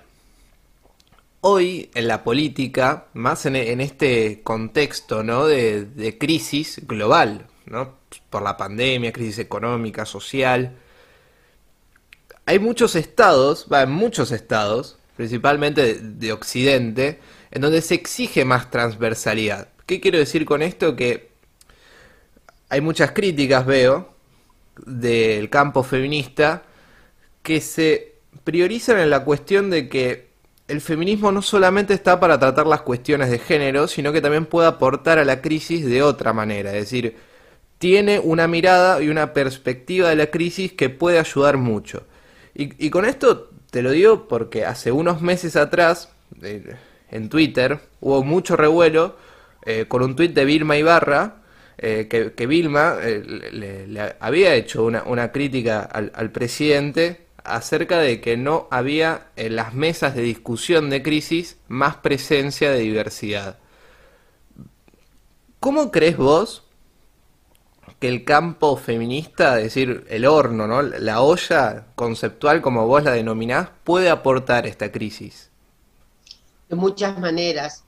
Hoy 1.41 1.91
en 1.93 2.07
la 2.07 2.23
política, 2.23 3.09
más 3.13 3.45
en, 3.45 3.55
este 3.55 4.41
contexto 4.41 5.21
¿no? 5.21 5.45
de, 5.45 5.85
de, 5.85 6.17
crisis 6.17 6.81
global, 6.87 7.45
¿no? 7.67 7.93
por 8.31 8.41
la 8.41 8.57
pandemia, 8.57 9.13
crisis 9.13 9.37
económica, 9.37 10.07
social, 10.07 10.79
hay 12.51 12.59
muchos 12.59 12.97
estados, 12.97 13.65
va, 13.71 13.83
en 13.83 13.91
muchos 13.91 14.33
estados, 14.33 14.97
principalmente 15.15 15.81
de, 15.81 15.99
de 15.99 16.33
Occidente, 16.33 17.21
en 17.49 17.61
donde 17.61 17.81
se 17.81 17.95
exige 17.95 18.43
más 18.43 18.69
transversalidad. 18.69 19.69
¿Qué 19.85 20.01
quiero 20.01 20.17
decir 20.17 20.43
con 20.43 20.61
esto? 20.61 20.97
Que 20.97 21.31
hay 22.67 22.81
muchas 22.81 23.13
críticas, 23.13 23.65
veo, 23.65 24.13
del 24.85 25.49
campo 25.49 25.81
feminista 25.83 26.63
que 27.41 27.61
se 27.61 28.15
priorizan 28.43 28.99
en 28.99 29.11
la 29.11 29.23
cuestión 29.23 29.69
de 29.69 29.87
que 29.87 30.31
el 30.67 30.81
feminismo 30.81 31.31
no 31.31 31.41
solamente 31.41 31.93
está 31.93 32.19
para 32.19 32.37
tratar 32.37 32.67
las 32.67 32.81
cuestiones 32.81 33.29
de 33.29 33.39
género, 33.39 33.87
sino 33.87 34.11
que 34.11 34.19
también 34.19 34.45
puede 34.45 34.67
aportar 34.67 35.19
a 35.19 35.25
la 35.25 35.41
crisis 35.41 35.85
de 35.85 36.03
otra 36.03 36.33
manera. 36.33 36.71
Es 36.71 36.91
decir, 36.91 37.15
tiene 37.77 38.19
una 38.19 38.49
mirada 38.49 39.01
y 39.01 39.07
una 39.07 39.31
perspectiva 39.31 40.09
de 40.09 40.17
la 40.17 40.27
crisis 40.27 40.73
que 40.73 40.89
puede 40.89 41.17
ayudar 41.17 41.55
mucho. 41.55 42.03
Y, 42.53 42.89
con 42.89 43.05
esto 43.05 43.49
te 43.69 43.81
lo 43.81 43.91
digo 43.91 44.27
porque 44.27 44.65
hace 44.65 44.91
unos 44.91 45.21
meses 45.21 45.55
atrás, 45.55 46.09
eh, 46.41 46.75
en 47.09 47.29
Twitter, 47.29 47.79
hubo 48.01 48.23
mucho 48.23 48.55
revuelo 48.57 49.15
eh, 49.65 49.85
con 49.87 50.01
un 50.01 50.15
tuit 50.15 50.33
de 50.33 50.45
Vilma 50.45 50.77
Ibarra, 50.77 51.37
eh, 51.77 52.07
que, 52.09 52.47
Vilma 52.47 52.97
le, 53.01 54.15
había 54.19 54.53
hecho 54.53 54.83
una, 54.83 55.03
una 55.03 55.31
crítica 55.31 55.81
al, 55.81 56.11
al, 56.13 56.31
presidente 56.31 57.25
acerca 57.43 57.99
de 57.99 58.21
que 58.21 58.37
no 58.37 58.67
había 58.69 59.27
en 59.35 59.55
las 59.55 59.73
mesas 59.73 60.13
de 60.13 60.21
discusión 60.21 60.89
de 60.89 61.01
crisis 61.01 61.57
más 61.67 61.95
presencia 61.95 62.71
de 62.71 62.79
diversidad. 62.79 63.57
¿Cómo 65.59 65.91
crees 65.91 66.17
vos 66.17 66.70
que 68.01 68.09
el 68.09 68.25
campo 68.25 68.77
feminista, 68.77 69.59
es 69.59 69.65
decir, 69.65 70.07
el 70.09 70.25
horno, 70.25 70.65
¿no? 70.65 70.81
la 70.81 71.21
olla 71.21 71.85
conceptual 71.93 72.59
como 72.59 72.87
vos 72.87 73.03
la 73.03 73.11
denominás, 73.11 73.69
puede 73.83 74.09
aportar 74.09 74.65
esta 74.65 74.91
crisis? 74.91 75.51
De 76.67 76.75
muchas 76.75 77.19
maneras. 77.19 77.83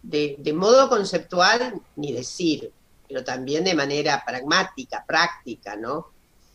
De, 0.00 0.38
modo 0.54 0.88
conceptual, 0.88 1.80
ni 1.96 2.12
decir 2.12 2.70
pero 3.08 3.24
también 3.24 3.64
de 3.64 3.74
manera 3.74 4.24
pragmática, 4.24 5.04
práctica, 5.06 5.76
¿no? 5.76 6.06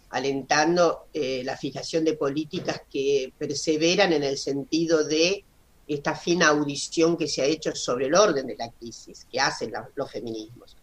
Alentando 0.10 1.08
eh, 1.13 1.43
la 1.43 1.56
fijación 1.56 2.04
de 2.04 2.13
políticas 2.13 2.82
que 2.89 3.32
perseveran 3.38 4.12
en 4.13 4.23
el 4.23 4.39
sentido 4.39 5.04
de 5.04 5.43
esta 5.88 6.15
fina 6.15 6.47
audición 6.47 7.15
que 7.15 7.28
se 7.28 7.43
ha 7.43 7.45
hecho 7.45 7.76
sobre 7.76 8.08
el 8.08 8.15
orden 8.15 8.47
de 8.47 8.56
la 8.58 8.71
crisis 8.71 9.28
que 9.32 9.39
hacen 9.39 9.71
los 9.93 10.12
feminismos. 10.12 10.76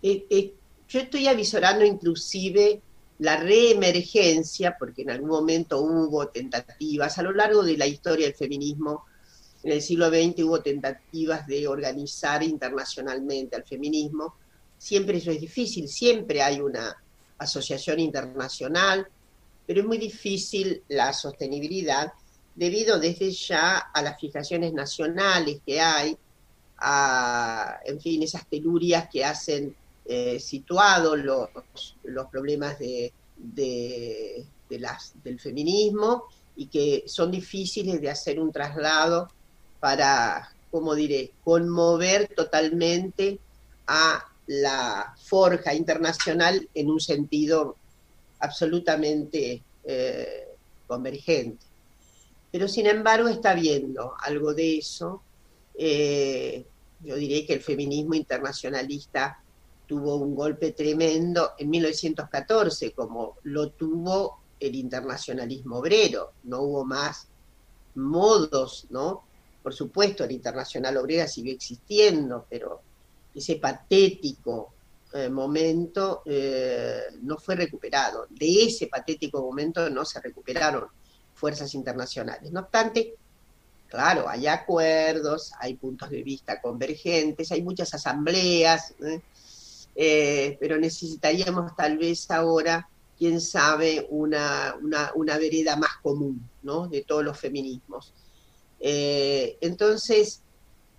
Eh, 0.00 0.24
eh, 0.30 0.54
yo 0.94 1.00
estoy 1.00 1.26
avisorando 1.26 1.84
inclusive 1.84 2.80
la 3.18 3.36
reemergencia, 3.36 4.76
porque 4.78 5.02
en 5.02 5.10
algún 5.10 5.30
momento 5.30 5.80
hubo 5.80 6.28
tentativas, 6.28 7.18
a 7.18 7.22
lo 7.24 7.32
largo 7.32 7.64
de 7.64 7.76
la 7.76 7.84
historia 7.84 8.26
del 8.26 8.36
feminismo, 8.36 9.04
en 9.64 9.72
el 9.72 9.82
siglo 9.82 10.08
XX 10.08 10.44
hubo 10.44 10.60
tentativas 10.60 11.48
de 11.48 11.66
organizar 11.66 12.44
internacionalmente 12.44 13.56
al 13.56 13.64
feminismo, 13.64 14.36
siempre 14.78 15.18
eso 15.18 15.32
es 15.32 15.40
difícil, 15.40 15.88
siempre 15.88 16.42
hay 16.42 16.60
una 16.60 16.96
asociación 17.38 17.98
internacional, 17.98 19.08
pero 19.66 19.80
es 19.80 19.86
muy 19.86 19.98
difícil 19.98 20.84
la 20.86 21.12
sostenibilidad 21.12 22.12
debido 22.54 23.00
desde 23.00 23.32
ya 23.32 23.78
a 23.78 24.00
las 24.00 24.20
fijaciones 24.20 24.72
nacionales 24.72 25.58
que 25.66 25.80
hay, 25.80 26.16
a, 26.78 27.80
en 27.84 28.00
fin, 28.00 28.22
esas 28.22 28.46
telurias 28.48 29.08
que 29.10 29.24
hacen 29.24 29.74
eh, 30.06 30.38
situados 30.38 31.18
los, 31.18 31.48
los, 32.02 32.26
problemas 32.26 32.78
de, 32.78 33.12
de, 33.36 34.44
del 34.68 35.40
feminismo 35.40 36.24
y 36.56 36.66
que 36.66 37.04
son 37.06 37.30
difíciles 37.30 38.00
de 38.00 38.10
hacer 38.10 38.38
un 38.38 38.52
traslado 38.52 39.28
para, 39.80 40.52
como 40.70 40.94
diré, 40.94 41.32
conmover 41.42 42.28
totalmente 42.34 43.38
a 43.86 44.24
la 44.46 45.14
forja 45.22 45.74
internacional 45.74 46.68
en 46.74 46.90
un 46.90 47.00
sentido 47.00 47.76
absolutamente 48.40 49.62
eh, 49.84 50.48
convergente. 50.86 51.64
Pero 52.50 52.68
sin 52.68 52.86
embargo 52.86 53.28
está 53.28 53.50
habiendo 53.50 54.14
algo 54.20 54.54
de 54.54 54.78
eso. 54.78 55.22
Eh, 55.76 56.64
yo 57.00 57.16
diré 57.16 57.44
que 57.46 57.54
el 57.54 57.60
feminismo 57.60 58.14
internacionalista 58.14 59.43
tuvo 59.86 60.16
un 60.16 60.34
golpe 60.34 60.72
tremendo 60.72 61.52
en 61.58 61.70
1914, 61.70 62.92
como 62.92 63.36
lo 63.44 63.70
tuvo 63.70 64.40
el 64.58 64.74
internacionalismo 64.74 65.78
obrero. 65.78 66.32
No 66.44 66.60
hubo 66.62 66.84
más 66.84 67.28
modos, 67.94 68.86
¿no? 68.90 69.24
Por 69.62 69.74
supuesto, 69.74 70.26
la 70.26 70.32
internacional 70.32 70.96
obrera 70.96 71.26
siguió 71.26 71.54
existiendo, 71.54 72.46
pero 72.48 72.80
ese 73.34 73.56
patético 73.56 74.74
eh, 75.12 75.28
momento 75.28 76.22
eh, 76.26 77.02
no 77.22 77.38
fue 77.38 77.54
recuperado. 77.56 78.26
De 78.30 78.64
ese 78.64 78.88
patético 78.88 79.40
momento 79.40 79.88
no 79.90 80.04
se 80.04 80.20
recuperaron 80.20 80.86
fuerzas 81.34 81.74
internacionales. 81.74 82.50
No 82.52 82.60
obstante, 82.60 83.14
claro, 83.88 84.28
hay 84.28 84.46
acuerdos, 84.46 85.52
hay 85.60 85.74
puntos 85.74 86.10
de 86.10 86.22
vista 86.22 86.60
convergentes, 86.60 87.52
hay 87.52 87.62
muchas 87.62 87.94
asambleas, 87.94 88.94
¿eh? 89.00 89.22
Pero 89.94 90.78
necesitaríamos 90.78 91.74
tal 91.76 91.98
vez 91.98 92.30
ahora, 92.30 92.88
quién 93.16 93.40
sabe, 93.40 94.06
una, 94.10 94.76
una, 94.82 95.12
una 95.14 95.38
vereda 95.38 95.76
más 95.76 95.96
común 96.02 96.48
¿no? 96.62 96.88
de 96.88 97.02
todos 97.02 97.24
los 97.24 97.38
feminismos. 97.38 98.12
entonces, 98.80 100.42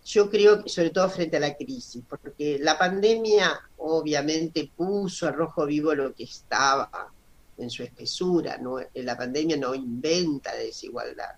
yo 0.06 0.30
creo 0.30 0.64
que 0.64 0.70
sobre 0.70 0.92
todo 0.92 1.10
frente 1.10 1.38
a 1.38 1.40
la 1.40 1.56
crisis, 1.56 2.04
porque 2.08 2.60
la 2.60 2.78
pandemia 2.78 3.60
obviamente 3.78 4.72
puso 4.76 5.28
a 5.28 5.32
rojo 5.32 5.66
vivo 5.66 5.96
lo 5.96 6.14
que 6.14 6.26
estaba 6.26 7.12
en 7.58 7.70
su 7.70 7.84
espesura, 7.84 8.58
¿no? 8.58 8.78
la 8.94 9.18
pandemia 9.18 9.58
no 9.58 9.74
inventa 9.74 10.54
desigualdad. 10.54 11.36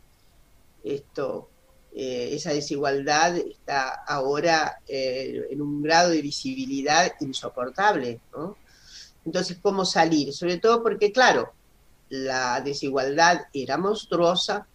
Esto, 0.83 1.49
eh, 1.95 2.29
esa 2.33 2.53
desigualdad 2.53 3.37
está 3.37 4.03
ahora 4.07 4.79
eh, 4.87 5.47
en 5.49 5.61
un 5.61 5.81
grado 5.81 6.09
de 6.09 6.21
visibilidad 6.21 7.13
insoportable, 7.21 8.19
¿no? 8.33 8.57
Entonces, 9.25 9.57
¿cómo 9.61 9.83
salir? 9.83 10.33
Sobre 10.33 10.57
todo 10.57 10.83
porque, 10.83 11.11
claro, 11.11 11.53
la 12.09 12.61
desigualdad 12.61 13.47
era 13.51 13.77
monstruosa 13.77 14.67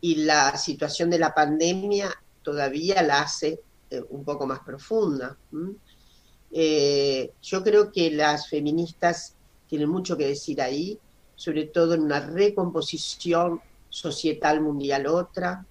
y 0.00 0.16
la 0.16 0.56
situación 0.56 1.10
de 1.10 1.18
la 1.18 1.34
pandemia 1.34 2.12
todavía 2.42 3.02
la 3.02 3.22
hace 3.22 3.60
eh, 3.90 4.02
un 4.10 4.24
poco 4.24 4.46
más 4.46 4.60
profunda. 4.60 5.36
Yo 5.50 7.64
creo 7.64 7.90
que 7.90 8.10
las 8.10 8.48
feministas 8.48 9.34
tienen 9.68 9.88
mucho 9.88 10.18
que 10.18 10.28
decir 10.28 10.60
ahí, 10.60 10.98
sobre 11.34 11.64
todo 11.64 11.94
en 11.94 12.02
una 12.02 12.20
recomposición 12.20 13.60
societal 13.88 14.60
mundial 14.60 15.06
otra. 15.06 15.64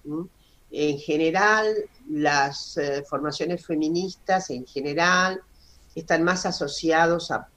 En 0.74 0.98
general, 0.98 1.74
las 2.08 2.78
eh, 2.78 3.04
formaciones 3.06 3.64
feministas 3.64 4.48
en 4.48 4.66
general 4.66 5.42
están 5.94 6.24
más 6.24 6.46
asociados 6.46 7.30
a, 7.30 7.48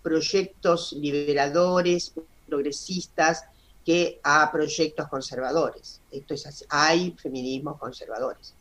proyectos 0.00 0.92
liberadores, 0.92 2.14
progresistas, 2.46 3.44
que 3.84 4.20
a 4.22 4.50
proyectos 4.50 5.06
conservadores. 5.08 6.00
Esto 6.10 6.34
es. 6.34 6.64
Hay 6.70 7.14
feminismos 7.20 7.78
conservadores. 7.78 8.54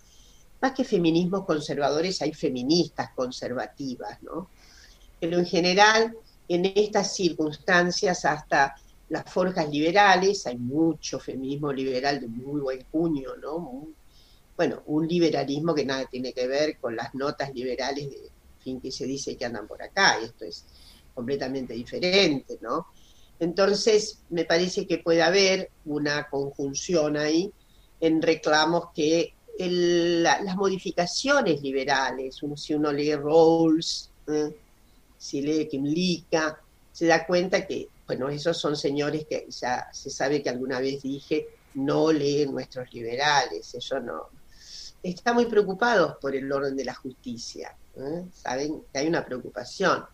Más 0.60 0.74
que 0.74 0.84
feminismos 0.84 1.46
conservadores, 1.46 2.22
hay 2.22 2.34
feministas 2.34 3.12
conservativas, 3.16 4.22
¿no? 4.24 4.50
Pero 5.22 5.38
en 5.38 5.46
general, 5.46 6.18
en 6.50 6.66
estas 6.76 7.16
circunstancias, 7.16 8.26
hasta 8.26 8.76
las 9.10 9.32
forjas 9.32 9.70
liberales, 9.70 10.46
hay 10.48 10.58
mucho 10.58 11.20
feminismo 11.20 11.72
liberal 11.72 12.20
de 12.20 12.28
muy 12.28 12.62
buen 12.62 12.84
cuño, 12.92 13.36
¿no? 13.42 13.88
bueno, 14.58 14.82
un 14.88 15.08
liberalismo 15.08 15.76
que 15.76 15.86
nada 15.86 16.06
tiene 16.08 16.34
que 16.34 16.48
ver 16.48 16.78
con 16.80 16.96
las 16.96 17.14
notas 17.14 17.54
liberales 17.54 18.10
de 18.10 18.32
fin 18.60 18.82
que 18.82 18.92
se 18.92 19.06
dice 19.06 19.38
que 19.38 19.46
andan 19.46 19.68
por 19.68 19.82
acá, 19.84 20.18
esto 20.20 20.46
es 20.46 20.66
completamente 21.14 21.76
diferente, 21.76 22.58
¿no? 22.62 22.88
Entonces, 23.40 24.24
me 24.32 24.46
parece 24.46 24.88
que 24.88 24.98
puede 24.98 25.22
haber 25.22 25.70
una 25.86 26.28
conjunción 26.28 27.18
ahí 27.18 27.52
en 28.02 28.20
reclamos 28.20 28.86
que 28.96 29.36
las 29.60 30.56
modificaciones 30.56 31.62
liberales, 31.62 32.40
si 32.56 32.74
uno 32.74 32.92
lee 32.92 33.16
Rawls, 33.16 34.10
¿eh? 34.28 34.56
si 35.18 35.42
lee 35.42 35.68
Kimlicka, 35.68 36.62
se 36.92 37.06
da 37.06 37.26
cuenta 37.28 37.66
que, 37.66 37.88
bueno, 38.08 38.30
esos 38.30 38.58
son 38.58 38.78
señores 38.78 39.26
que 39.26 39.48
ya 39.50 39.90
se 39.92 40.10
sabe 40.10 40.42
que 40.42 40.50
alguna 40.50 40.80
vez 40.80 41.04
dije, 41.04 41.50
no 41.74 42.12
leen 42.14 42.54
nuestros 42.54 42.92
liberales, 42.94 43.76
eso 43.76 44.00
no. 44.00 44.30
Están 45.04 45.36
muy 45.36 45.46
preocupados 45.46 46.16
por 46.22 46.34
el 46.34 46.50
orden 46.50 46.76
de 46.76 46.86
la 46.86 46.94
justicia, 46.96 47.76
¿eh? 47.98 48.24
saben 48.34 48.82
que 48.92 49.00
hay 49.00 49.08
una 49.08 49.26
preocupación. 49.26 50.06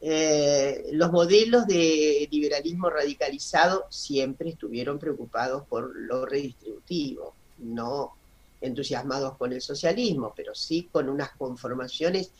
Eh, 0.00 0.88
los 0.92 1.12
modelos 1.12 1.66
de 1.66 2.26
liberalismo 2.30 2.88
radicalizado 2.88 3.86
siempre 3.90 4.50
estuvieron 4.50 4.98
preocupados 4.98 5.66
por 5.66 5.94
lo 5.94 6.24
redistributivo, 6.24 7.34
no 7.58 8.14
entusiasmados 8.62 9.36
con 9.36 9.52
el 9.52 9.60
socialismo, 9.60 10.32
pero 10.34 10.54
sí 10.54 10.88
con 10.90 11.10
unas 11.10 11.30
conformaciones 11.36 12.30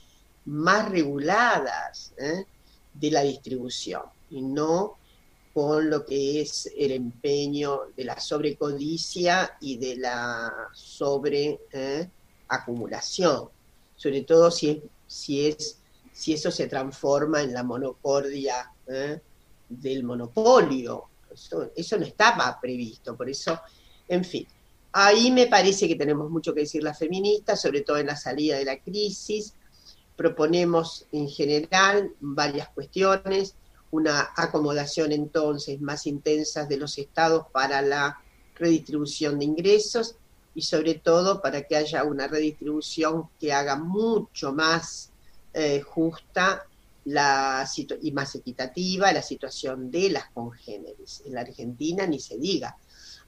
más 0.47 0.89
reguladas 0.89 2.15
¿eh? 2.17 2.47
de 2.95 3.11
la 3.11 3.23
distribución 3.23 4.16
y 4.31 4.43
no 4.43 4.99
con 5.55 5.89
lo 5.89 6.05
que 6.05 6.43
es 6.43 6.71
el 6.77 6.93
empeño 6.93 7.85
de 7.97 8.05
la 8.05 8.21
sobrecodicia 8.21 9.57
y 9.61 9.79
de 9.79 9.97
la 9.97 10.53
sobreacumulación, 10.75 13.45
¿eh? 13.45 13.49
sobre 13.97 14.21
todo 14.23 14.51
si 14.51 14.83
si 15.07 15.47
es 15.47 15.79
si 16.17 16.33
eso 16.33 16.51
se 16.51 16.67
transforma 16.67 17.43
en 17.43 17.53
la 17.53 17.63
monocordia 17.63 18.73
¿eh? 18.87 19.21
del 19.69 20.03
monopolio. 20.03 21.05
Eso, 21.31 21.99
no 21.99 22.07
estaba 22.07 22.59
previsto, 22.59 23.15
por 23.15 23.29
eso, 23.29 23.61
en 24.09 24.25
fin. 24.25 24.47
Ahí 24.93 25.31
me 25.31 25.47
parece 25.47 25.87
que 25.87 25.95
tenemos 25.95 26.31
mucho 26.31 26.55
que 26.55 26.61
decir 26.61 26.83
las 26.83 26.99
feministas, 26.99 27.61
sobre 27.61 27.83
todo 27.83 27.99
en 27.99 28.07
la 28.07 28.17
salida 28.17 28.57
de 28.57 28.65
la 28.65 28.79
crisis. 28.79 29.53
Proponemos 30.17 31.05
en 31.13 31.29
general 31.29 32.11
varias 32.19 32.71
cuestiones, 32.71 33.55
una 33.91 34.31
acomodación 34.37 35.13
entonces 35.13 35.81
más 35.81 36.07
intensa 36.07 36.67
de 36.67 36.77
los 36.77 36.99
estados 36.99 37.47
para 37.53 37.83
la 37.83 38.19
redistribución 38.55 39.39
de 39.39 39.45
ingresos 39.45 40.17
y 40.55 40.63
sobre 40.63 40.95
todo 40.95 41.43
para 41.43 41.63
que 41.63 41.77
haya 41.77 42.05
una 42.05 42.27
redistribución 42.27 43.29
que 43.39 43.53
haga 43.53 43.77
mucho 43.77 44.53
más 44.53 45.11
eh, 45.53 45.81
justa 45.81 46.67
la 47.05 47.69
y 48.03 48.11
más 48.13 48.35
equitativa 48.35 49.13
la 49.13 49.23
situación 49.23 49.91
de 49.91 50.11
las 50.11 50.31
congéneres. 50.31 51.23
En 51.25 51.35
la 51.35 51.43
Argentina 51.43 52.07
ni 52.07 52.19
se 52.19 52.37
diga. 52.37 52.77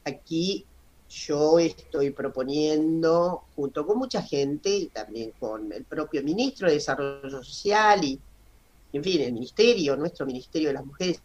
Aquí 0.05 0.67
yo 1.09 1.59
estoy 1.59 2.11
proponiendo, 2.11 3.45
junto 3.57 3.87
con 3.87 3.99
mucha 3.99 4.23
gente 4.23 4.69
y 4.69 4.87
también 4.87 5.33
con 5.39 5.73
el 5.73 5.85
propio 5.85 6.23
ministro 6.23 6.69
de 6.69 6.75
Desarrollo 6.75 7.43
Social 7.43 8.05
y, 8.05 8.21
en 8.93 9.05
fin, 9.05 9.21
el 9.21 9.33
ministerio, 9.33 9.97
nuestro 9.97 10.27
Ministerio 10.27 10.69
de 10.69 10.75
las 10.75 10.87
Mujeres, 10.87 11.21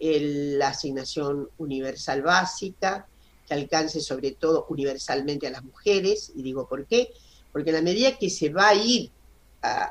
la 0.00 0.68
asignación 0.68 1.48
universal 1.58 2.22
básica, 2.22 3.06
que 3.46 3.54
alcance 3.54 4.00
sobre 4.00 4.32
todo 4.32 4.66
universalmente 4.68 5.46
a 5.46 5.50
las 5.50 5.64
mujeres. 5.64 6.32
Y 6.34 6.42
digo, 6.42 6.68
¿por 6.68 6.86
qué? 6.86 7.10
Porque 7.52 7.70
en 7.70 7.76
la 7.76 7.82
medida 7.82 8.16
que 8.16 8.30
se 8.30 8.50
va 8.50 8.68
a 8.68 8.74
ir 8.74 9.10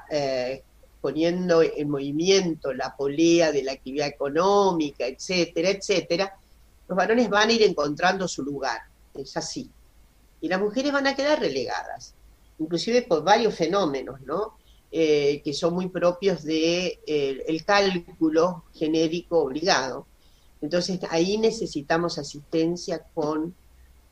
eh, 0.10 0.64
poniendo 1.02 1.62
en 1.62 1.90
movimiento 1.90 2.74
la 2.74 2.96
polea 2.96 3.52
de 3.52 3.64
la 3.64 3.74
actividad 3.74 4.08
económica, 4.08 5.06
etcétera, 5.06 5.70
etcétera, 5.70 6.38
los 6.88 6.96
varones 6.96 7.30
van 7.30 7.50
a 7.50 7.54
ir 7.54 7.64
encontrando 7.64 8.28
su 8.28 8.44
lugar, 8.44 8.82
es 9.14 9.36
así. 9.36 9.70
Y 10.40 10.48
las 10.48 10.60
mujeres 10.60 10.92
van 10.92 11.08
a 11.08 11.16
quedar 11.16 11.40
relegadas, 11.40 12.14
inclusive 12.60 13.02
por 13.02 13.24
varios 13.24 13.56
fenómenos, 13.56 14.22
¿no? 14.22 14.58
Eh, 14.90 15.42
que 15.44 15.54
son 15.54 15.74
muy 15.74 15.90
propios 15.90 16.44
de, 16.44 17.00
el 17.06 17.66
cálculo 17.66 18.64
genérico 18.74 19.40
obligado. 19.40 20.08
Entonces 20.62 21.00
ahí 21.10 21.38
necesitamos 21.38 22.18
asistencia 22.18 23.06
con 23.14 23.54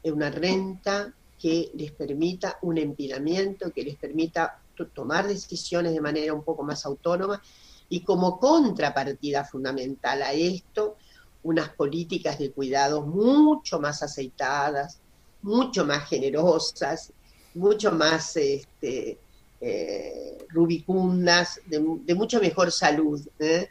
una 0.04 0.30
renta 0.30 1.14
que 1.40 1.72
les 1.76 1.92
permita 1.92 2.60
un 2.62 2.78
empilamiento, 2.78 3.72
que 3.72 3.84
les 3.84 3.96
permita 3.96 4.60
tomar 4.94 5.28
decisiones 5.28 5.94
de 5.94 6.02
manera 6.02 6.34
un 6.34 6.44
poco 6.44 6.64
más 6.64 6.86
autónoma 6.86 7.42
y 7.88 8.02
como 8.02 8.38
contrapartida 8.38 9.46
fundamental 9.46 10.24
a 10.24 10.34
esto, 10.34 10.98
unas 11.44 11.70
políticas 11.70 12.38
de 12.40 12.52
cuidado 12.52 13.04
mucho 13.04 13.80
más 13.80 14.04
aceitadas, 14.04 15.00
mucho 15.42 15.86
más 15.86 16.10
generosas, 16.10 17.14
mucho 17.54 17.92
más 17.92 18.36
este, 18.36 19.20
eh, 19.62 20.38
rubicundas, 20.50 21.60
de, 21.66 21.80
mucho 22.16 22.40
mejor 22.40 22.72
salud, 22.72 23.22
¿eh? 23.40 23.70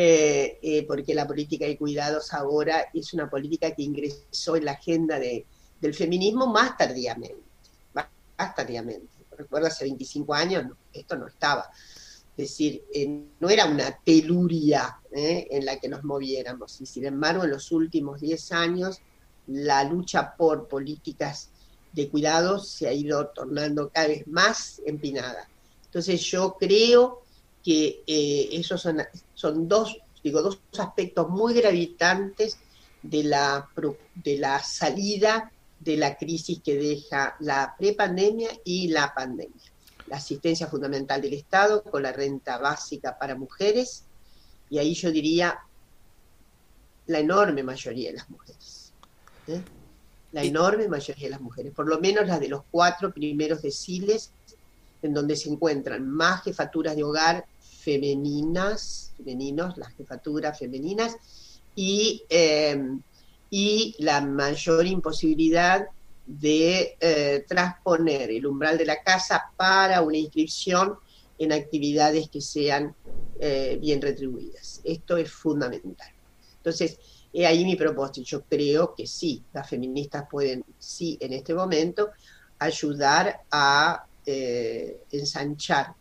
Eh, 0.00 0.84
porque 0.86 1.12
la 1.12 1.26
política 1.26 1.66
de 1.66 1.76
cuidados 1.76 2.32
ahora 2.32 2.86
es 2.94 3.12
una 3.14 3.28
política 3.28 3.72
que 3.72 3.82
ingresó 3.82 4.54
en 4.54 4.64
la 4.64 4.72
agenda 4.72 5.18
de, 5.18 5.44
del 5.80 5.92
feminismo 5.92 6.46
más 6.46 6.76
tardíamente, 6.76 7.36
más 7.94 8.54
tardíamente 8.54 9.18
recuerdo 9.38 9.68
hace 9.68 9.84
25 9.84 10.34
años, 10.34 10.64
esto 10.92 11.16
no 11.16 11.28
estaba. 11.28 11.70
Es 12.36 12.50
decir, 12.50 12.84
no 13.40 13.48
era 13.48 13.66
una 13.66 13.98
teluria 14.04 15.00
en 15.10 15.64
la 15.64 15.78
que 15.78 15.88
nos 15.88 16.04
moviéramos. 16.04 16.80
Y 16.80 16.86
sin 16.86 17.06
embargo, 17.06 17.44
en 17.44 17.50
los 17.50 17.72
últimos 17.72 18.20
10 18.20 18.52
años, 18.52 19.00
la 19.46 19.82
lucha 19.84 20.36
por 20.36 20.68
políticas 20.68 21.50
de 21.92 22.08
cuidados 22.08 22.68
se 22.68 22.88
ha 22.88 22.92
ido 22.92 23.26
tornando 23.28 23.90
cada 23.90 24.08
vez 24.08 24.26
más 24.26 24.80
empinada. 24.86 25.48
Entonces 25.86 26.20
yo 26.20 26.56
creo 26.58 27.22
que 27.64 28.02
eh, 28.06 28.48
esos 28.52 28.80
son, 28.80 29.02
son 29.34 29.68
dos, 29.68 29.98
digo, 30.22 30.42
dos 30.42 30.60
aspectos 30.78 31.28
muy 31.28 31.54
gravitantes 31.54 32.58
de 33.02 33.24
la, 33.24 33.68
de 34.14 34.38
la 34.38 34.62
salida 34.62 35.50
de 35.80 35.96
la 35.96 36.16
crisis 36.16 36.60
que 36.62 36.76
deja 36.76 37.36
la 37.40 37.74
prepandemia 37.78 38.50
y 38.64 38.88
la 38.88 39.14
pandemia. 39.14 39.62
La 40.08 40.16
asistencia 40.16 40.66
fundamental 40.66 41.20
del 41.20 41.34
Estado 41.34 41.82
con 41.82 42.02
la 42.02 42.12
renta 42.12 42.58
básica 42.58 43.18
para 43.18 43.34
mujeres 43.34 44.04
y 44.70 44.78
ahí 44.78 44.94
yo 44.94 45.10
diría 45.10 45.58
la 47.06 47.20
enorme 47.20 47.62
mayoría 47.62 48.10
de 48.10 48.16
las 48.16 48.28
mujeres. 48.28 48.92
¿eh? 49.46 49.60
La 50.32 50.42
enorme 50.42 50.88
mayoría 50.88 51.26
de 51.26 51.30
las 51.30 51.40
mujeres, 51.40 51.72
por 51.72 51.88
lo 51.88 52.00
menos 52.00 52.26
las 52.26 52.40
de 52.40 52.48
los 52.48 52.62
cuatro 52.70 53.12
primeros 53.12 53.62
deciles 53.62 54.30
en 55.02 55.14
donde 55.14 55.36
se 55.36 55.48
encuentran 55.48 56.08
más 56.08 56.42
jefaturas 56.42 56.96
de 56.96 57.04
hogar 57.04 57.46
femeninas, 57.60 59.12
femeninos, 59.16 59.78
las 59.78 59.94
jefaturas 59.94 60.58
femeninas, 60.58 61.16
y 61.74 62.24
eh, 62.28 62.98
y 63.50 63.94
la 63.98 64.20
mayor 64.20 64.86
imposibilidad 64.86 65.86
de 66.26 66.96
eh, 67.00 67.44
transponer 67.48 68.30
el 68.30 68.46
umbral 68.46 68.76
de 68.76 68.84
la 68.84 69.02
casa 69.02 69.50
para 69.56 70.02
una 70.02 70.18
inscripción 70.18 70.96
en 71.38 71.52
actividades 71.52 72.28
que 72.28 72.40
sean 72.40 72.94
eh, 73.40 73.78
bien 73.80 74.02
retribuidas. 74.02 74.80
Esto 74.84 75.16
es 75.16 75.30
fundamental. 75.30 76.10
Entonces, 76.58 76.98
he 77.38 77.46
ahí 77.46 77.64
mi 77.64 77.76
propósito. 77.76 78.26
Yo 78.26 78.42
creo 78.42 78.94
que 78.94 79.06
sí, 79.06 79.44
las 79.52 79.68
feministas 79.68 80.24
pueden, 80.28 80.64
sí, 80.78 81.16
en 81.20 81.32
este 81.32 81.54
momento, 81.54 82.10
ayudar 82.58 83.42
a 83.50 84.04
eh, 84.26 85.04
ensanchar 85.12 85.94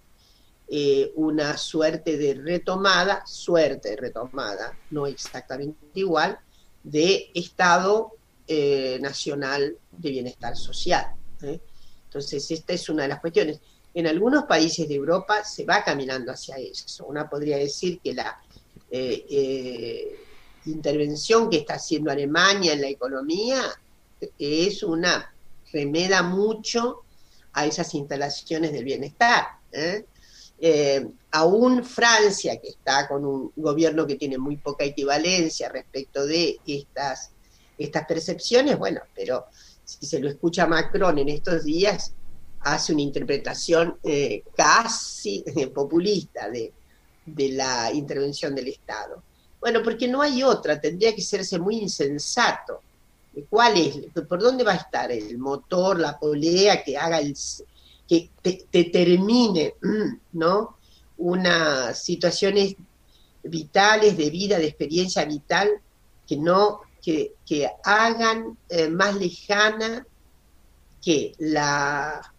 una 1.15 1.55
suerte 1.57 2.17
de 2.17 2.33
retomada, 2.33 3.25
suerte 3.25 3.95
retomada, 3.95 4.77
no 4.91 5.07
exactamente 5.07 5.79
igual, 5.93 6.37
de 6.83 7.31
Estado 7.33 8.11
eh, 8.47 8.97
Nacional 8.99 9.77
de 9.91 10.09
Bienestar 10.09 10.57
Social. 10.57 11.05
¿eh? 11.43 11.61
Entonces, 12.05 12.51
esta 12.51 12.73
es 12.73 12.89
una 12.89 13.03
de 13.03 13.09
las 13.09 13.21
cuestiones. 13.21 13.61
En 13.93 14.07
algunos 14.07 14.43
países 14.43 14.89
de 14.89 14.95
Europa 14.95 15.43
se 15.43 15.63
va 15.63 15.83
caminando 15.83 16.31
hacia 16.31 16.57
eso. 16.57 17.05
Una 17.05 17.29
podría 17.29 17.57
decir 17.57 17.99
que 17.99 18.13
la 18.13 18.41
intervención 20.71 21.49
que 21.49 21.57
está 21.57 21.75
haciendo 21.75 22.11
Alemania 22.11 22.73
en 22.73 22.81
la 22.81 22.87
economía 22.87 23.61
es 24.37 24.83
una 24.83 25.33
remeda 25.71 26.23
mucho 26.23 27.03
a 27.53 27.65
esas 27.65 27.93
instalaciones 27.93 28.71
del 28.71 28.83
bienestar. 28.83 29.47
¿eh? 29.71 30.05
Eh, 30.59 31.07
aún 31.31 31.83
Francia, 31.83 32.57
que 32.57 32.69
está 32.69 33.07
con 33.07 33.25
un 33.25 33.51
gobierno 33.55 34.07
que 34.07 34.15
tiene 34.15 34.37
muy 34.37 34.57
poca 34.57 34.85
equivalencia 34.85 35.69
respecto 35.69 36.25
de 36.25 36.59
estas, 36.65 37.31
estas 37.77 38.05
percepciones, 38.05 38.77
bueno, 38.77 39.01
pero 39.15 39.45
si 39.83 40.05
se 40.05 40.19
lo 40.19 40.29
escucha 40.29 40.65
Macron 40.65 41.17
en 41.19 41.29
estos 41.29 41.63
días, 41.63 42.13
hace 42.61 42.93
una 42.93 43.03
interpretación 43.03 43.97
eh, 44.03 44.43
casi 44.55 45.43
populista 45.73 46.49
de, 46.49 46.73
de 47.25 47.49
la 47.49 47.91
intervención 47.93 48.55
del 48.55 48.69
Estado. 48.69 49.23
Bueno, 49.59 49.81
porque 49.83 50.07
no 50.07 50.21
hay 50.21 50.43
otra, 50.43 50.79
tendría 50.79 51.15
que 51.15 51.21
serse 51.21 51.59
muy 51.59 51.77
insensato. 51.77 52.81
¿Cuál 53.49 53.77
es? 53.77 53.97
¿Por 54.27 54.39
dónde 54.39 54.63
va 54.63 54.73
a 54.73 54.77
estar 54.77 55.11
el 55.11 55.37
motor, 55.37 55.99
la 55.99 56.17
polea 56.17 56.83
que 56.83 56.97
haga 56.97 57.19
el, 57.19 57.35
que 58.07 58.29
determine, 58.71 59.75
¿no? 60.33 60.77
Unas 61.17 62.01
situaciones 62.01 62.75
vitales 63.43 64.17
de 64.17 64.29
vida, 64.29 64.57
de 64.57 64.67
experiencia 64.67 65.25
vital, 65.25 65.69
que 66.27 66.37
no, 66.37 66.81
que, 67.01 67.69
hagan 67.83 68.57
eh, 68.69 68.89
más 68.89 69.15
lejana 69.15 70.05
que 71.01 71.33
la 71.37 72.33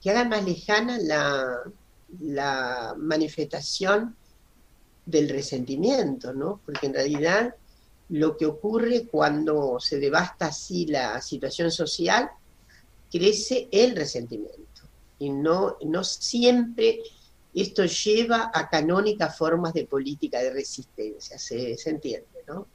que 0.00 0.10
hagan 0.10 0.28
más 0.28 0.44
lejana 0.44 0.98
la, 0.98 1.62
la 2.20 2.94
manifestación 2.96 4.14
del 5.08 5.30
resentimiento, 5.30 6.34
¿no? 6.34 6.60
Porque 6.64 6.86
en 6.86 6.94
realidad 6.94 7.54
lo 8.10 8.36
que 8.36 8.44
ocurre 8.44 9.06
cuando 9.10 9.80
se 9.80 9.98
devasta 9.98 10.46
así 10.46 10.86
la 10.86 11.20
situación 11.22 11.70
social, 11.70 12.30
crece 13.10 13.68
el 13.70 13.96
resentimiento. 13.96 14.82
Y 15.18 15.30
no, 15.30 15.78
no 15.84 16.04
siempre 16.04 17.00
esto 17.54 17.86
lleva 17.86 18.50
a 18.52 18.68
canónicas 18.68 19.36
formas 19.36 19.72
de 19.72 19.86
política 19.86 20.40
de 20.40 20.52
resistencia, 20.52 21.38
se, 21.38 21.76
entiende, 21.86 22.44
¿no? 22.46 22.66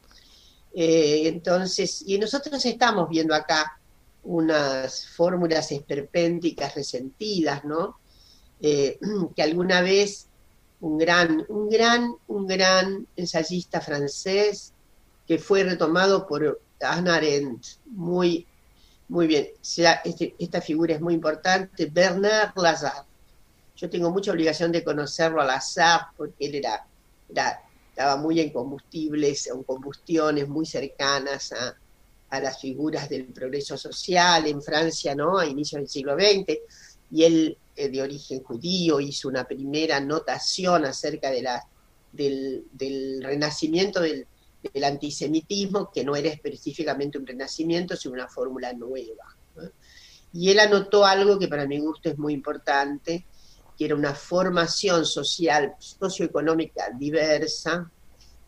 Eh, 0.73 1.27
entonces, 1.27 2.03
y 2.07 2.17
nosotros 2.17 2.65
estamos 2.65 3.07
viendo 3.09 3.35
acá 3.35 3.79
unas 4.23 5.07
fórmulas 5.07 5.71
esperpénticas 5.71 6.73
resentidas, 6.73 7.63
¿no? 7.63 7.99
Eh, 8.59 8.97
que 9.35 9.43
alguna 9.43 9.81
vez 9.81 10.29
un 10.83 10.97
gran, 10.97 11.45
un 11.47 11.69
gran, 11.69 12.13
un 12.27 12.45
gran 12.45 13.07
ensayista 13.15 13.79
francés 13.79 14.73
que 15.25 15.37
fue 15.39 15.63
retomado 15.63 16.27
por 16.27 16.59
Hannah 16.81 17.15
Arendt, 17.15 17.65
muy, 17.85 18.45
muy 19.07 19.27
bien. 19.27 19.47
Este, 19.61 20.35
esta 20.37 20.59
figura 20.59 20.93
es 20.93 20.99
muy 20.99 21.13
importante, 21.13 21.85
Bernard 21.85 22.51
Lazare. 22.57 23.07
Yo 23.77 23.89
tengo 23.89 24.11
mucha 24.11 24.33
obligación 24.33 24.73
de 24.73 24.83
conocerlo 24.83 25.41
a 25.41 25.45
Lazare 25.45 26.03
porque 26.17 26.47
él 26.47 26.55
era, 26.55 26.85
estaba 27.89 28.17
muy 28.17 28.41
en 28.41 28.49
combustibles, 28.49 29.47
en 29.47 29.63
combustiones 29.63 30.49
muy 30.49 30.65
cercanas 30.65 31.53
a, 31.53 31.77
a 32.29 32.39
las 32.41 32.59
figuras 32.59 33.07
del 33.07 33.27
progreso 33.27 33.77
social 33.77 34.45
en 34.47 34.61
Francia, 34.61 35.15
¿no? 35.15 35.37
A 35.37 35.45
inicios 35.45 35.79
del 35.79 35.89
siglo 35.89 36.15
XX. 36.15 36.59
Y 37.09 37.23
él 37.23 37.57
de 37.75 38.01
origen 38.01 38.43
judío, 38.43 38.99
hizo 38.99 39.27
una 39.27 39.45
primera 39.45 39.99
notación 39.99 40.85
acerca 40.85 41.31
de 41.31 41.41
la, 41.41 41.67
del, 42.13 43.21
renacimiento 43.21 44.01
del, 44.01 44.27
antisemitismo, 44.83 45.91
que 45.91 46.05
no 46.05 46.15
era 46.15 46.29
específicamente 46.29 47.17
un 47.17 47.27
renacimiento, 47.27 47.97
sino 47.97 48.13
una 48.13 48.29
fórmula 48.29 48.71
nueva. 48.71 49.35
Y 50.31 50.49
él 50.49 50.59
anotó 50.59 51.05
algo 51.05 51.37
que 51.37 51.49
para 51.49 51.67
mi 51.67 51.79
gusto 51.79 52.09
es 52.09 52.17
muy 52.17 52.33
importante, 52.33 53.25
que 53.77 53.85
era 53.85 53.95
una 53.95 54.15
formación 54.15 55.05
social, 55.05 55.75
socioeconómica 55.79 56.91
diversa, 56.97 57.91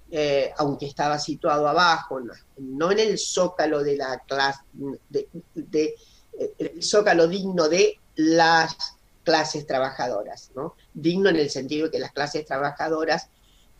eh, 0.09 0.53
aunque 0.57 0.85
estaba 0.85 1.19
situado 1.19 1.67
abajo, 1.67 2.21
no, 2.59 2.91
en 2.91 2.99
el 2.99 3.17
zócalo 3.17 3.83
de 3.83 3.97
la 3.97 4.19
clase, 4.25 4.61
de, 5.09 5.27
eh, 6.39 6.53
el 6.57 6.83
zócalo 6.83 7.27
digno 7.27 7.67
de 7.67 7.99
las 8.15 8.94
clases 9.25 9.67
trabajadoras, 9.67 10.51
¿no? 10.55 10.75
Digno 10.93 11.29
en 11.29 11.35
el 11.35 11.49
sentido 11.49 11.85
de 11.85 11.91
que 11.91 11.99
las 11.99 12.13
clases 12.13 12.45
trabajadoras 12.45 13.29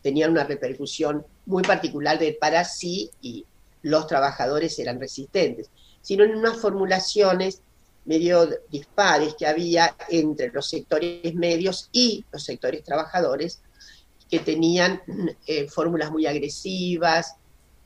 tenían 0.02 0.32
una 0.32 0.44
repercusión 0.44 1.24
muy 1.46 1.62
particular 1.62 2.18
de 2.18 2.36
para 2.38 2.64
sí 2.64 3.10
y 3.22 3.46
los 3.82 4.06
trabajadores 4.06 4.78
eran 4.78 5.00
resistentes, 5.00 5.70
sino 6.02 6.24
en 6.24 6.36
unas 6.36 6.58
formulaciones 6.58 7.62
medio 8.04 8.48
dispares 8.70 9.34
que 9.34 9.46
había 9.46 9.96
entre 10.08 10.50
los 10.50 10.68
sectores 10.68 11.34
medios 11.34 11.88
y 11.92 12.24
los 12.30 12.44
sectores 12.44 12.82
trabajadores, 12.84 13.60
que 14.30 14.40
tenían 14.40 15.00
eh, 15.46 15.68
fórmulas 15.68 16.10
muy 16.10 16.26
agresivas 16.26 17.36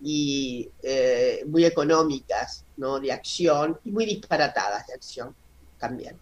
y 0.02 0.68
eh, 0.82 1.42
muy 1.46 1.64
económicas 1.64 2.64
¿no? 2.76 2.98
de 3.00 3.12
acción 3.12 3.78
y 3.84 3.90
muy 3.90 4.06
disparatadas 4.06 4.86
de 4.86 4.94
acción 4.94 5.34
también. 5.78 6.18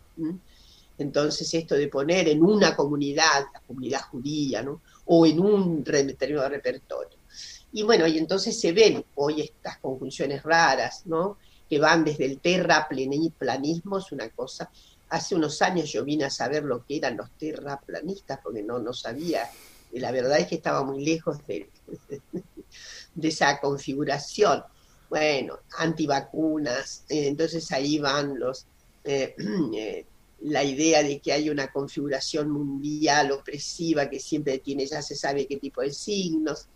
Entonces 0.99 1.53
esto 1.55 1.77
de 1.77 1.89
poner 1.89 2.29
en 2.29 2.43
una 2.43 2.75
comunidad, 2.75 3.47
la 3.53 3.61
comunidad 3.61 4.03
judía, 4.11 4.63
¿no? 4.63 4.83
o 5.07 5.25
en 5.25 5.41
un 5.41 5.85
determinado 5.85 6.49
repertorio. 6.49 7.19
Y 7.73 7.83
bueno, 7.83 8.07
y 8.07 8.19
entonces 8.19 8.59
se 8.59 8.73
ven 8.73 9.05
hoy 9.15 9.43
estas 9.43 9.79
conjunciones 9.79 10.43
raras, 10.43 11.03
¿no? 11.07 11.39
que 11.69 11.79
van 11.79 12.05
desde 12.05 12.25
el 12.25 12.41
terraplanismo, 12.41 13.99
es 13.99 14.11
una 14.13 14.29
cosa. 14.31 14.71
Hace 15.11 15.35
unos 15.35 15.61
años 15.63 15.91
yo 15.91 16.05
vine 16.05 16.25
a 16.25 16.31
saber 16.31 16.65
lo 16.65 16.85
que 16.85 16.97
eran 16.97 17.17
los 17.17 17.31
terraplanistas, 17.33 18.41
porque 18.43 18.63
no, 18.63 18.79
no 18.79 18.93
sabía. 18.93 19.49
Y 19.93 20.01
la 20.01 20.11
verdad 20.11 20.39
es 20.39 20.47
que 20.47 20.57
estaba 20.57 20.83
muy 20.85 21.05
lejos 21.05 21.39
de, 21.47 21.71
esa 23.23 23.61
configuración. 23.61 24.63
Bueno, 25.09 25.59
antivacunas, 25.79 27.05
eh, 27.09 27.29
entonces 27.29 27.71
ahí 27.73 27.99
van 27.99 28.39
los 28.39 28.67
eh, 29.05 29.35
eh, 29.75 30.07
la 30.41 30.63
idea 30.63 31.03
de 31.03 31.21
que 31.21 31.33
hay 31.33 31.51
una 31.51 31.69
configuración 31.69 32.51
mundial 32.51 33.33
opresiva 33.33 34.09
que 34.09 34.21
siempre 34.21 34.59
tiene, 34.59 34.87
ya 34.87 35.03
se 35.03 35.17
sabe 35.17 35.47
qué 35.47 35.57
tipo 35.57 35.81
de 35.81 35.93
signos, 35.93 36.67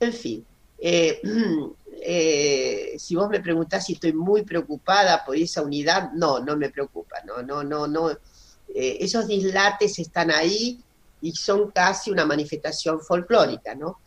en 0.00 0.12
fin. 0.12 0.46
Eh, 0.78 1.20
eh, 2.02 2.94
si 2.98 3.14
vos 3.14 3.28
me 3.28 3.40
preguntás 3.40 3.86
si 3.86 3.92
estoy 3.94 4.12
muy 4.12 4.42
preocupada 4.42 5.24
por 5.24 5.36
esa 5.36 5.62
unidad, 5.62 6.12
no, 6.12 6.40
no 6.40 6.56
me 6.56 6.70
preocupa, 6.70 7.16
no, 7.26 7.42
no, 7.42 7.62
no, 7.62 7.86
no. 7.86 8.10
Eh, 8.10 8.98
esos 9.00 9.26
dislates 9.26 9.98
están 9.98 10.30
ahí 10.30 10.82
y 11.20 11.32
son 11.32 11.70
casi 11.70 12.10
una 12.10 12.24
manifestación 12.24 13.00
folclórica, 13.00 13.74
¿no? 13.74 14.00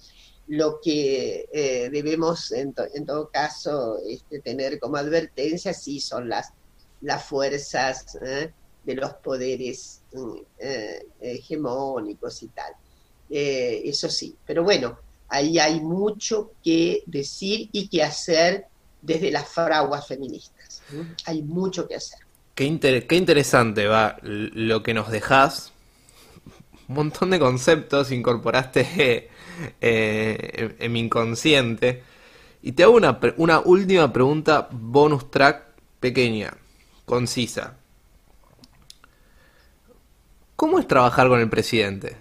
Lo 0.48 0.80
que 0.80 1.48
debemos, 1.92 2.52
en, 2.52 2.74
todo 2.74 3.30
caso, 3.30 3.98
este, 4.08 4.42
tener 4.42 4.80
como 4.80 4.98
advertencia, 4.98 5.74
sí, 5.74 6.00
son 6.00 6.30
las, 6.30 6.52
las 7.02 7.24
fuerzas 7.24 8.16
de 8.86 8.96
los 8.96 9.14
poderes 9.14 10.02
mm, 10.14 10.36
eh, 10.60 11.08
hegemónicos 11.20 12.44
y 12.44 12.48
tal. 12.48 12.74
Eh, 13.30 13.82
eso 13.86 14.10
sí, 14.10 14.36
pero 14.46 14.64
bueno, 14.64 15.00
ahí 15.28 15.58
hay 15.58 15.82
mucho 15.82 16.52
que 16.64 17.04
decir 17.08 17.70
y 17.72 17.88
que 17.88 18.04
hacer 18.04 18.66
desde 19.02 19.32
las 19.32 19.48
fraguas 19.48 20.08
feministas. 20.08 20.82
Hay 21.26 21.42
mucho 21.42 21.88
que 21.88 21.96
hacer. 21.96 22.20
Qué, 22.54 23.06
qué 23.08 23.16
interesante 23.16 23.88
va 23.88 24.18
lo 24.22 24.84
que 24.84 24.94
nos 24.94 25.10
dejás. 25.10 25.72
Un 26.88 26.96
montón 26.96 27.32
de 27.32 27.40
conceptos 27.40 28.12
incorporaste 28.12 29.30
eh, 29.82 30.76
en, 30.80 30.92
mi 30.92 31.00
inconsciente. 31.00 32.04
Y 32.62 32.74
te 32.74 32.84
hago 32.84 32.94
una, 32.94 33.20
una 33.38 33.60
última 33.60 34.12
pregunta 34.12 34.68
bonus 34.72 35.30
track 35.32 35.64
pequeña, 36.00 36.56
concisa. 37.06 37.78
¿Cómo 40.56 40.80
es 40.80 40.88
trabajar 40.88 41.28
con 41.28 41.40
el 41.40 41.50
presidente? 41.50 42.18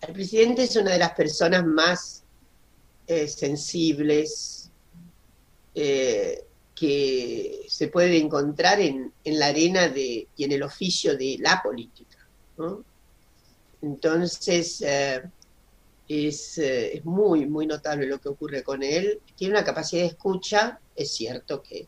El 0.00 0.14
presidente 0.14 0.62
es 0.62 0.76
una 0.76 0.92
de 0.92 0.98
las 0.98 1.12
personas 1.12 1.64
más 1.66 2.22
eh, 3.06 3.28
sensibles 3.28 4.70
eh, 5.74 6.42
que 6.74 7.66
se 7.68 7.88
puede 7.88 8.16
encontrar 8.16 8.80
en, 8.80 9.12
la 9.24 9.46
arena 9.46 9.88
de, 9.88 10.26
y 10.34 10.44
en 10.44 10.52
el 10.52 10.62
oficio 10.62 11.16
de 11.18 11.36
la 11.38 11.60
política. 11.62 12.16
Entonces, 13.82 14.80
eh, 14.80 15.22
es, 16.08 16.58
es, 16.58 17.04
muy, 17.04 17.46
muy 17.46 17.66
notable 17.66 18.06
lo 18.06 18.18
que 18.18 18.30
ocurre 18.30 18.62
con 18.62 18.82
él. 18.82 19.20
Tiene 19.36 19.54
una 19.54 19.64
capacidad 19.64 20.02
de 20.02 20.08
escucha, 20.08 20.80
es 20.96 21.12
cierto 21.12 21.62
que 21.62 21.86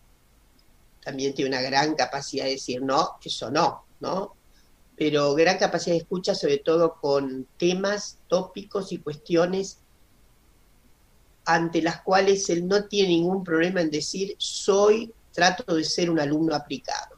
también 1.02 1.34
tiene 1.34 1.50
una 1.50 1.62
gran 1.62 1.94
capacidad 1.94 2.44
de 2.44 2.52
decir 2.52 2.82
no, 2.82 3.16
eso 3.24 3.50
no, 3.50 3.84
¿no? 4.00 4.36
Pero 4.96 5.34
gran 5.34 5.58
capacidad 5.58 5.94
de 5.94 6.02
escucha, 6.02 6.34
sobre 6.34 6.58
todo 6.58 6.94
con 7.00 7.46
temas, 7.58 8.18
tópicos 8.28 8.92
y 8.92 8.98
cuestiones 8.98 9.78
ante 11.44 11.82
las 11.82 12.02
cuales 12.02 12.48
él 12.50 12.68
no 12.68 12.84
tiene 12.84 13.08
ningún 13.08 13.42
problema 13.42 13.80
en 13.80 13.90
decir, 13.90 14.34
soy, 14.38 15.12
trato 15.32 15.74
de 15.74 15.84
ser 15.84 16.10
un 16.10 16.20
alumno 16.20 16.54
aplicado. 16.54 17.16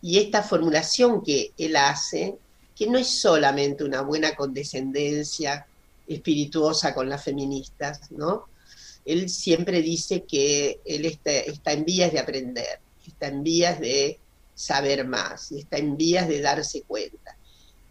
Y 0.00 0.18
esta 0.18 0.42
formulación 0.42 1.22
que 1.22 1.52
él 1.56 1.76
hace, 1.76 2.36
que 2.74 2.88
no 2.88 2.98
es 2.98 3.08
solamente 3.20 3.84
una 3.84 4.00
buena 4.00 4.34
condescendencia 4.34 5.66
espirituosa 6.08 6.94
con 6.94 7.08
las 7.08 7.22
feministas, 7.22 8.10
¿no? 8.10 8.46
Él 9.04 9.28
siempre 9.28 9.82
dice 9.82 10.24
que 10.24 10.80
él 10.84 11.04
está, 11.04 11.30
está 11.30 11.72
en 11.72 11.84
vías 11.84 12.12
de 12.12 12.18
aprender, 12.18 12.80
está 13.06 13.28
en 13.28 13.42
vías 13.42 13.78
de 13.78 14.18
saber 14.54 15.06
más, 15.06 15.52
está 15.52 15.78
en 15.78 15.96
vías 15.96 16.28
de 16.28 16.40
darse 16.40 16.82
cuenta. 16.82 17.36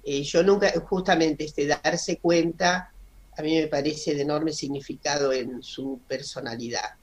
Eh, 0.03 0.24
yo 0.24 0.43
nunca, 0.43 0.72
justamente 0.88 1.45
este 1.45 1.68
darse 1.68 2.18
cuenta, 2.18 2.91
a 3.38 3.41
mí 3.41 3.59
me 3.59 3.68
parece 3.68 4.16
de 4.16 4.22
enorme 4.22 4.53
significado 4.53 5.32
en 5.32 5.62
su 5.62 5.99
personalidad. 6.07 6.95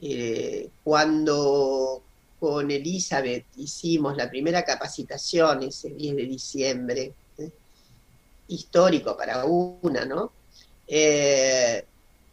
Eh, 0.00 0.70
cuando 0.82 2.02
con 2.38 2.70
Elizabeth 2.70 3.44
hicimos 3.56 4.16
la 4.16 4.30
primera 4.30 4.64
capacitación 4.64 5.62
ese 5.64 5.90
10 5.90 6.16
de 6.16 6.22
diciembre, 6.22 7.14
¿eh? 7.38 7.50
histórico 8.48 9.16
para 9.16 9.44
una, 9.44 10.04
¿no? 10.04 10.32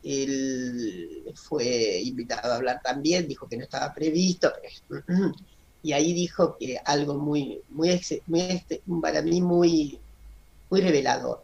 él 0.03 1.23
fue 1.35 2.01
invitado 2.01 2.51
a 2.53 2.55
hablar 2.55 2.81
también, 2.81 3.27
dijo 3.27 3.47
que 3.47 3.57
no 3.57 3.63
estaba 3.63 3.93
previsto, 3.93 4.51
pero 4.87 5.03
y 5.83 5.93
ahí 5.93 6.13
dijo 6.13 6.57
que 6.59 6.79
algo 6.83 7.15
muy, 7.15 7.61
muy, 7.69 8.01
muy 8.27 8.41
este, 8.41 8.81
para 9.01 9.21
mí 9.21 9.41
muy, 9.41 9.99
muy 10.69 10.81
revelador. 10.81 11.43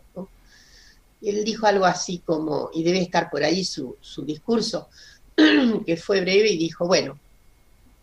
Él 1.21 1.45
dijo 1.45 1.65
algo 1.65 1.85
así 1.85 2.21
como, 2.25 2.69
y 2.73 2.83
debe 2.83 3.01
estar 3.01 3.29
por 3.29 3.43
ahí 3.43 3.63
su, 3.63 3.95
discurso, 4.25 4.89
que 5.85 5.95
fue 5.95 6.19
breve 6.19 6.49
y 6.49 6.57
dijo, 6.57 6.85
bueno, 6.85 7.17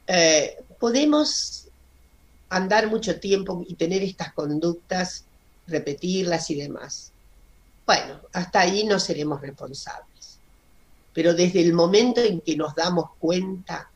eh, 0.06 0.56
podemos 0.78 1.66
andar 2.48 2.88
mucho 2.88 3.20
tiempo 3.20 3.64
y 3.68 3.74
tener 3.74 4.02
estas 4.02 4.32
conductas, 4.32 5.24
repetirlas 5.66 6.50
y 6.50 6.54
demás. 6.54 7.12
Bueno, 7.86 8.20
hasta 8.32 8.60
ahí 8.60 8.84
no 8.84 8.98
seremos 8.98 9.40
responsables. 9.40 10.38
Pero 11.12 11.34
desde 11.34 11.60
el 11.60 11.74
momento 11.74 12.22
en 12.22 12.40
que 12.40 12.56
nos 12.56 12.74
damos 12.74 13.10
cuenta 13.18 13.90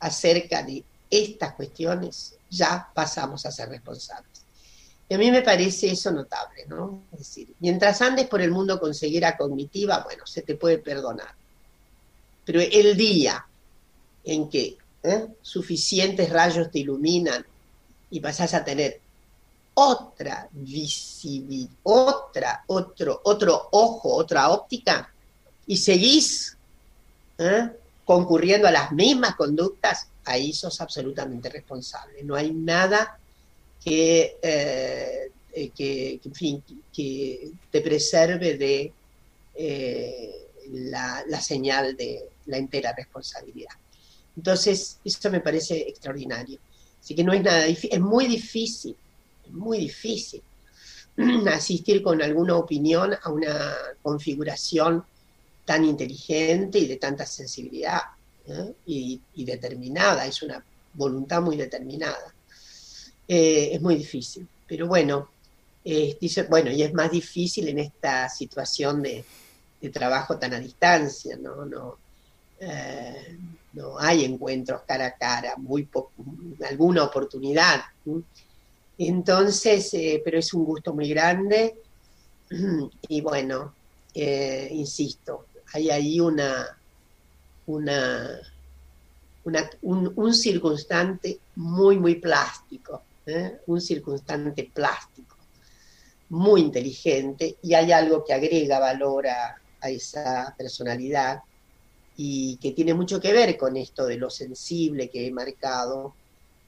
acerca 0.00 0.62
de 0.62 0.84
estas 1.10 1.54
cuestiones, 1.54 2.36
ya 2.50 2.88
pasamos 2.94 3.44
a 3.46 3.52
ser 3.52 3.68
responsables. 3.68 4.42
Y 5.08 5.14
a 5.14 5.18
mí 5.18 5.30
me 5.30 5.42
parece 5.42 5.90
eso 5.90 6.10
notable, 6.10 6.66
¿no? 6.68 7.02
Es 7.12 7.20
decir, 7.20 7.54
mientras 7.60 8.02
andes 8.02 8.26
por 8.26 8.42
el 8.42 8.50
mundo 8.50 8.78
con 8.78 8.94
ceguera 8.94 9.36
cognitiva, 9.36 10.02
bueno, 10.04 10.26
se 10.26 10.42
te 10.42 10.54
puede 10.54 10.78
perdonar. 10.78 11.34
Pero 12.44 12.60
el 12.60 12.96
día 12.96 13.46
en 14.24 14.50
que 14.50 14.76
¿eh? 15.02 15.26
suficientes 15.40 16.30
rayos 16.30 16.70
te 16.70 16.80
iluminan 16.80 17.44
y 18.10 18.20
pasás 18.20 18.52
a 18.54 18.64
tener 18.64 19.00
otra 19.74 20.48
visibilidad, 20.50 21.70
otra, 21.84 22.64
otro, 22.66 23.20
otro 23.24 23.68
ojo, 23.70 24.14
otra 24.14 24.50
óptica, 24.50 25.12
y 25.66 25.76
seguís 25.76 26.56
¿eh? 27.38 27.70
Concurriendo 28.08 28.66
a 28.66 28.70
las 28.70 28.90
mismas 28.90 29.36
conductas, 29.36 30.08
ahí 30.24 30.54
sos 30.54 30.80
absolutamente 30.80 31.50
responsable. 31.50 32.22
No 32.22 32.36
hay 32.36 32.52
nada 32.52 33.18
que, 33.84 34.38
eh, 34.40 35.30
eh, 35.52 35.70
que, 35.76 36.18
que 36.90 37.50
te 37.70 37.80
preserve 37.82 38.56
de 38.56 38.92
eh, 39.56 40.34
la, 40.70 41.38
señal 41.42 41.98
de 41.98 42.30
la 42.46 42.56
entera 42.56 42.94
responsabilidad. 42.96 43.74
Entonces, 44.34 45.00
eso 45.04 45.30
me 45.30 45.40
parece 45.40 45.76
extraordinario. 45.76 46.58
Así 47.02 47.14
que 47.14 47.22
no 47.22 47.34
es 47.34 47.42
nada 47.42 47.66
es 47.66 48.00
muy 48.00 48.26
difícil, 48.26 48.96
es 49.44 49.52
muy 49.52 49.80
difícil 49.80 50.40
asistir 51.52 52.02
con 52.02 52.22
alguna 52.22 52.56
opinión 52.56 53.14
a 53.22 53.28
una 53.28 53.74
configuración 54.00 55.04
tan 55.68 55.84
inteligente 55.84 56.78
y 56.78 56.86
de 56.86 56.96
tanta 56.96 57.26
sensibilidad 57.26 58.00
y, 58.86 59.20
determinada, 59.44 60.24
es 60.24 60.42
una 60.42 60.64
voluntad 60.94 61.42
muy 61.42 61.58
determinada. 61.58 62.32
Eh, 63.28 63.72
es 63.74 63.80
muy 63.82 63.96
difícil, 63.96 64.48
pero 64.66 64.86
bueno, 64.86 65.28
bueno, 66.48 66.70
y 66.70 66.82
es 66.82 66.94
más 66.94 67.10
difícil 67.10 67.68
en 67.68 67.80
esta 67.80 68.30
situación 68.30 69.02
de, 69.02 69.22
trabajo 69.92 70.38
tan 70.38 70.54
a 70.54 70.58
distancia, 70.58 71.36
¿no? 71.36 71.66
No, 71.66 71.98
eh, 72.60 73.36
no 73.74 73.98
hay 73.98 74.24
encuentros 74.24 74.80
cara 74.86 75.08
a 75.08 75.16
cara, 75.16 75.54
muy 75.58 75.86
alguna 76.66 77.04
oportunidad. 77.04 77.82
Entonces, 78.96 79.92
eh, 79.92 80.22
pero 80.24 80.38
es 80.38 80.54
un 80.54 80.64
gusto 80.64 80.94
muy 80.94 81.10
grande 81.10 81.76
y 83.08 83.20
bueno, 83.20 83.74
insisto, 84.14 85.47
hay 85.72 85.90
ahí 85.90 86.20
una, 86.20 86.78
una, 87.66 88.40
un, 89.82 90.34
circunstante 90.34 91.38
muy, 91.56 91.98
muy 91.98 92.16
plástico, 92.16 93.02
¿eh? 93.26 93.58
un 93.66 93.80
circunstante 93.80 94.70
plástico, 94.72 95.36
muy 96.30 96.60
inteligente, 96.62 97.56
y 97.62 97.74
hay 97.74 97.92
algo 97.92 98.24
que 98.24 98.34
agrega 98.34 98.78
valor 98.78 99.28
a, 99.28 99.56
a 99.80 99.90
esa 99.90 100.54
personalidad 100.56 101.40
y 102.16 102.56
que 102.56 102.72
tiene 102.72 102.94
mucho 102.94 103.20
que 103.20 103.32
ver 103.32 103.56
con 103.56 103.76
esto 103.76 104.06
de 104.06 104.16
lo 104.16 104.28
sensible 104.28 105.08
que 105.08 105.26
he 105.26 105.30
marcado, 105.30 106.14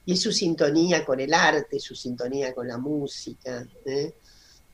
y 0.05 0.13
es 0.13 0.21
su 0.21 0.31
sintonía 0.31 1.05
con 1.05 1.19
el 1.19 1.33
arte, 1.33 1.79
su 1.79 1.95
sintonía 1.95 2.53
con 2.53 2.67
la 2.67 2.77
música. 2.77 3.65
¿eh? 3.85 4.13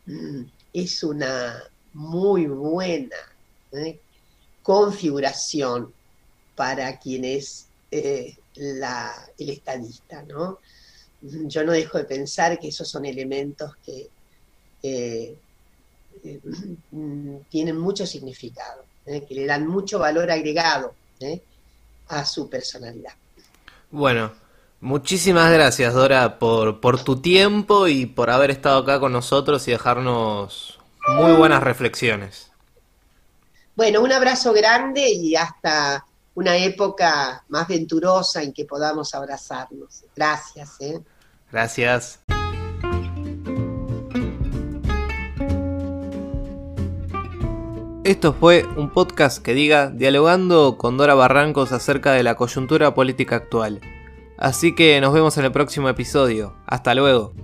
Mm, 0.06 0.44
es 0.74 1.04
una 1.04 1.64
muy 1.94 2.46
buena 2.46 3.18
¿eh? 3.72 4.00
Configuración 4.68 5.94
para 6.54 7.00
quien 7.00 7.24
es 7.24 7.68
eh, 7.90 8.36
el 8.54 9.50
estadista, 9.50 10.24
¿no? 10.24 10.60
Yo 11.22 11.64
no 11.64 11.72
dejo 11.72 11.98
de 11.98 12.04
pensar 12.04 12.60
que 12.60 12.68
esos 12.68 12.90
son 12.90 13.06
elementos 13.06 13.78
que 13.86 14.10
eh, 14.84 15.38
eh, 16.22 16.40
tienen 17.50 17.78
mucho 17.78 18.06
significado, 18.06 18.84
que 19.06 19.34
le 19.34 19.46
dan 19.46 19.68
mucho 19.68 20.00
valor 20.00 20.30
agregado 20.30 20.94
a 22.10 22.26
su 22.26 22.50
personalidad. 22.50 23.14
Bueno, 23.90 24.34
muchísimas 24.82 25.50
gracias 25.50 25.94
Dora 25.94 26.40
por, 26.40 26.82
por 26.82 27.02
tu 27.02 27.22
tiempo 27.22 27.88
y 27.88 28.06
por 28.06 28.30
haber 28.30 28.52
estado 28.52 28.80
acá 28.80 29.00
con 29.00 29.14
nosotros 29.14 29.66
y 29.70 29.72
dejarnos 29.72 30.78
muy 31.08 31.32
buenas 31.38 31.64
reflexiones. 31.64 32.52
Bueno, 33.78 34.02
un 34.02 34.12
abrazo 34.12 34.54
grande 34.54 35.08
y 35.08 35.36
hasta 35.36 36.04
una 36.34 36.58
época 36.58 37.44
más 37.48 37.68
venturosa 37.68 38.42
en 38.42 38.52
que 38.52 38.66
podamos 38.66 39.14
abrazarnos. 39.14 40.04
Gracias. 40.16 40.82
¿eh? 40.82 41.00
Gracias. 41.52 42.20
Esto 48.04 48.34
fue 48.34 48.66
un 48.78 48.92
podcast 48.92 49.44
que 49.44 49.54
diga 49.54 49.92
dialogando 49.92 50.80
con 50.80 50.98
Dora 50.98 51.14
Barrancos 51.14 51.72
acerca 51.72 52.14
de 52.14 52.24
la 52.24 52.34
coyuntura 52.34 52.96
política 52.96 53.36
actual. 53.36 53.80
Así 54.40 54.74
que 54.74 55.00
nos 55.02 55.14
vemos 55.14 55.38
en 55.38 55.46
el 55.46 55.52
próximo 55.52 55.88
episodio. 55.88 56.56
Hasta 56.66 56.96
luego. 56.96 57.36